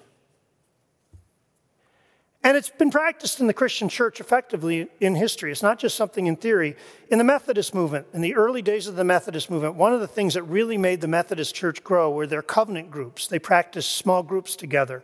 And 2.43 2.57
it's 2.57 2.71
been 2.71 2.91
practiced 2.91 3.41
in 3.41 3.49
the 3.49 3.53
Christian 3.53 3.91
church 3.91 4.19
effectively 4.19 4.89
in 4.99 5.15
history. 5.15 5.53
It's 5.53 5.63
not 5.63 5.79
just 5.79 5.95
something 5.95 6.27
in 6.27 6.37
theory. 6.37 6.75
In 7.11 7.19
the 7.19 7.25
Methodist 7.25 7.75
movement, 7.75 8.07
in 8.15 8.23
the 8.23 8.35
early 8.35 8.63
days 8.63 8.87
of 8.87 8.97
the 8.97 9.05
Methodist 9.05 9.51
movement, 9.51 9.75
one 9.75 9.93
of 9.93 10.01
the 10.01 10.09
things 10.09 10.35
that 10.35 10.45
really 10.45 10.79
made 10.79 11.03
the 11.03 11.09
Methodist 11.09 11.55
church 11.55 11.85
grow 11.85 12.11
were 12.11 12.27
their 12.27 12.41
covenant 12.41 12.91
groups. 12.91 13.27
They 13.27 13.39
practiced 13.39 13.95
small 13.95 14.23
groups 14.23 14.57
together. 14.57 15.03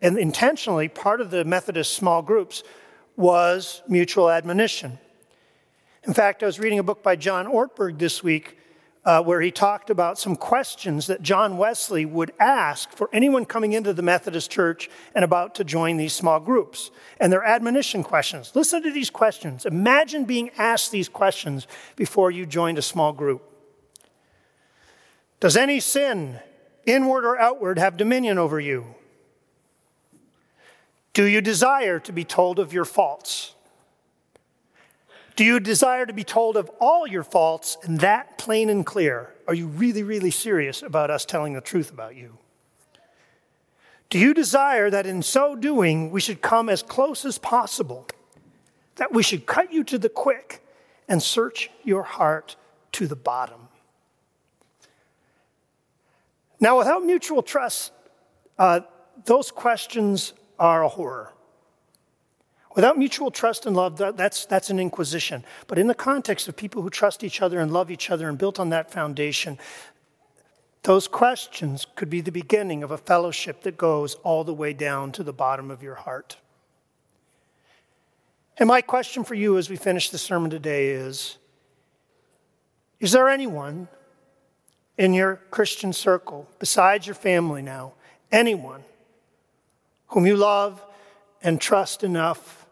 And 0.00 0.16
intentionally, 0.16 0.86
part 0.86 1.20
of 1.20 1.32
the 1.32 1.44
Methodist 1.44 1.92
small 1.94 2.22
groups 2.22 2.62
was 3.16 3.82
mutual 3.88 4.30
admonition. 4.30 4.98
In 6.04 6.14
fact, 6.14 6.42
I 6.42 6.46
was 6.46 6.60
reading 6.60 6.78
a 6.78 6.84
book 6.84 7.02
by 7.02 7.16
John 7.16 7.46
Ortberg 7.46 7.98
this 7.98 8.22
week 8.22 8.58
uh, 9.06 9.22
where 9.22 9.40
he 9.40 9.52
talked 9.52 9.88
about 9.88 10.18
some 10.18 10.34
questions 10.34 11.06
that 11.06 11.22
John 11.22 11.56
Wesley 11.56 12.04
would 12.04 12.32
ask 12.40 12.90
for 12.90 13.08
anyone 13.12 13.44
coming 13.44 13.72
into 13.72 13.92
the 13.92 14.02
Methodist 14.02 14.50
Church 14.50 14.90
and 15.14 15.24
about 15.24 15.54
to 15.54 15.64
join 15.64 15.96
these 15.96 16.12
small 16.12 16.40
groups. 16.40 16.90
And 17.20 17.32
they're 17.32 17.44
admonition 17.44 18.02
questions. 18.02 18.50
Listen 18.54 18.82
to 18.82 18.92
these 18.92 19.08
questions. 19.08 19.64
Imagine 19.64 20.24
being 20.24 20.50
asked 20.58 20.90
these 20.90 21.08
questions 21.08 21.68
before 21.94 22.32
you 22.32 22.46
joined 22.46 22.78
a 22.78 22.82
small 22.82 23.12
group. 23.12 23.42
Does 25.38 25.56
any 25.56 25.78
sin, 25.78 26.40
inward 26.84 27.24
or 27.24 27.38
outward, 27.38 27.78
have 27.78 27.96
dominion 27.96 28.38
over 28.38 28.58
you? 28.58 28.96
Do 31.16 31.24
you 31.24 31.40
desire 31.40 31.98
to 32.00 32.12
be 32.12 32.24
told 32.24 32.58
of 32.58 32.74
your 32.74 32.84
faults? 32.84 33.54
Do 35.34 35.44
you 35.44 35.60
desire 35.60 36.04
to 36.04 36.12
be 36.12 36.24
told 36.24 36.58
of 36.58 36.70
all 36.78 37.06
your 37.06 37.22
faults 37.22 37.78
and 37.84 38.00
that 38.00 38.36
plain 38.36 38.68
and 38.68 38.84
clear? 38.84 39.32
Are 39.48 39.54
you 39.54 39.66
really, 39.66 40.02
really 40.02 40.30
serious 40.30 40.82
about 40.82 41.10
us 41.10 41.24
telling 41.24 41.54
the 41.54 41.62
truth 41.62 41.90
about 41.90 42.16
you? 42.16 42.36
Do 44.10 44.18
you 44.18 44.34
desire 44.34 44.90
that 44.90 45.06
in 45.06 45.22
so 45.22 45.56
doing 45.56 46.10
we 46.10 46.20
should 46.20 46.42
come 46.42 46.68
as 46.68 46.82
close 46.82 47.24
as 47.24 47.38
possible, 47.38 48.06
that 48.96 49.10
we 49.10 49.22
should 49.22 49.46
cut 49.46 49.72
you 49.72 49.84
to 49.84 49.96
the 49.96 50.10
quick 50.10 50.62
and 51.08 51.22
search 51.22 51.70
your 51.82 52.02
heart 52.02 52.56
to 52.92 53.06
the 53.06 53.16
bottom? 53.16 53.68
Now, 56.60 56.76
without 56.76 57.04
mutual 57.04 57.42
trust, 57.42 57.92
uh, 58.58 58.80
those 59.24 59.50
questions 59.50 60.34
are 60.58 60.82
a 60.82 60.88
horror. 60.88 61.32
Without 62.74 62.98
mutual 62.98 63.30
trust 63.30 63.64
and 63.64 63.74
love, 63.74 63.96
that's, 63.96 64.44
that's 64.44 64.68
an 64.68 64.78
inquisition. 64.78 65.44
But 65.66 65.78
in 65.78 65.86
the 65.86 65.94
context 65.94 66.46
of 66.46 66.56
people 66.56 66.82
who 66.82 66.90
trust 66.90 67.24
each 67.24 67.40
other 67.40 67.58
and 67.58 67.72
love 67.72 67.90
each 67.90 68.10
other 68.10 68.28
and 68.28 68.36
built 68.36 68.60
on 68.60 68.68
that 68.68 68.90
foundation, 68.90 69.58
those 70.82 71.08
questions 71.08 71.86
could 71.96 72.10
be 72.10 72.20
the 72.20 72.30
beginning 72.30 72.82
of 72.82 72.90
a 72.90 72.98
fellowship 72.98 73.62
that 73.62 73.78
goes 73.78 74.14
all 74.16 74.44
the 74.44 74.52
way 74.52 74.74
down 74.74 75.10
to 75.12 75.22
the 75.22 75.32
bottom 75.32 75.70
of 75.70 75.82
your 75.82 75.94
heart. 75.94 76.36
And 78.58 78.68
my 78.68 78.82
question 78.82 79.24
for 79.24 79.34
you 79.34 79.56
as 79.56 79.70
we 79.70 79.76
finish 79.76 80.10
the 80.10 80.18
sermon 80.18 80.50
today 80.50 80.90
is 80.90 81.38
Is 83.00 83.12
there 83.12 83.28
anyone 83.28 83.88
in 84.98 85.14
your 85.14 85.36
Christian 85.50 85.92
circle, 85.92 86.46
besides 86.58 87.06
your 87.06 87.14
family 87.14 87.62
now, 87.62 87.94
anyone 88.30 88.84
whom 90.08 90.26
you 90.26 90.36
love 90.36 90.84
and 91.42 91.60
trust 91.60 92.04
enough 92.04 92.66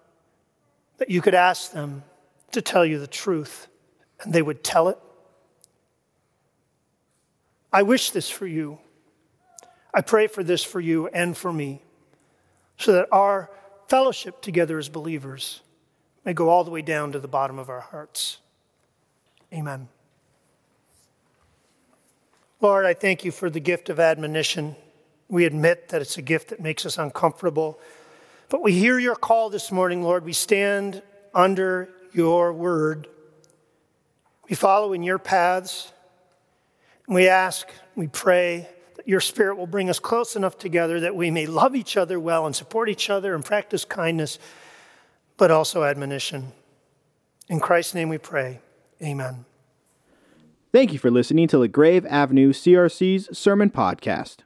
that 0.98 1.10
you 1.10 1.20
could 1.20 1.34
ask 1.34 1.72
them 1.72 2.04
to 2.52 2.62
tell 2.62 2.84
you 2.84 2.98
the 2.98 3.06
truth 3.06 3.68
and 4.20 4.32
they 4.32 4.42
would 4.42 4.62
tell 4.62 4.88
it? 4.88 4.98
I 7.72 7.82
wish 7.82 8.10
this 8.10 8.30
for 8.30 8.46
you. 8.46 8.78
I 9.92 10.00
pray 10.00 10.28
for 10.28 10.44
this 10.44 10.62
for 10.62 10.80
you 10.80 11.08
and 11.08 11.36
for 11.36 11.52
me, 11.52 11.82
so 12.78 12.92
that 12.92 13.08
our 13.10 13.50
fellowship 13.88 14.40
together 14.40 14.78
as 14.78 14.88
believers 14.88 15.60
may 16.24 16.32
go 16.32 16.48
all 16.48 16.64
the 16.64 16.70
way 16.70 16.82
down 16.82 17.12
to 17.12 17.18
the 17.18 17.28
bottom 17.28 17.58
of 17.58 17.68
our 17.68 17.80
hearts. 17.80 18.38
Amen. 19.52 19.88
Lord, 22.60 22.86
I 22.86 22.94
thank 22.94 23.24
you 23.24 23.30
for 23.30 23.50
the 23.50 23.60
gift 23.60 23.88
of 23.88 24.00
admonition. 24.00 24.74
We 25.28 25.44
admit 25.44 25.88
that 25.88 26.02
it's 26.02 26.18
a 26.18 26.22
gift 26.22 26.48
that 26.50 26.60
makes 26.60 26.84
us 26.84 26.98
uncomfortable. 26.98 27.80
But 28.48 28.62
we 28.62 28.72
hear 28.72 28.98
your 28.98 29.16
call 29.16 29.50
this 29.50 29.72
morning, 29.72 30.02
Lord. 30.02 30.24
We 30.24 30.32
stand 30.32 31.02
under 31.34 31.88
your 32.12 32.52
word. 32.52 33.08
We 34.48 34.56
follow 34.56 34.92
in 34.92 35.02
your 35.02 35.18
paths. 35.18 35.92
We 37.08 37.28
ask, 37.28 37.68
we 37.96 38.06
pray 38.06 38.68
that 38.96 39.08
your 39.08 39.20
spirit 39.20 39.56
will 39.56 39.66
bring 39.66 39.90
us 39.90 39.98
close 39.98 40.36
enough 40.36 40.58
together 40.58 41.00
that 41.00 41.16
we 41.16 41.30
may 41.30 41.46
love 41.46 41.74
each 41.74 41.96
other 41.96 42.18
well 42.20 42.46
and 42.46 42.54
support 42.54 42.88
each 42.88 43.10
other 43.10 43.34
and 43.34 43.44
practice 43.44 43.84
kindness, 43.84 44.38
but 45.36 45.50
also 45.50 45.84
admonition. 45.84 46.52
In 47.48 47.60
Christ's 47.60 47.94
name 47.94 48.08
we 48.08 48.18
pray. 48.18 48.60
Amen. 49.02 49.44
Thank 50.72 50.92
you 50.92 50.98
for 50.98 51.10
listening 51.10 51.46
to 51.48 51.58
the 51.58 51.68
Grave 51.68 52.06
Avenue 52.06 52.52
CRC's 52.52 53.36
Sermon 53.36 53.70
Podcast. 53.70 54.43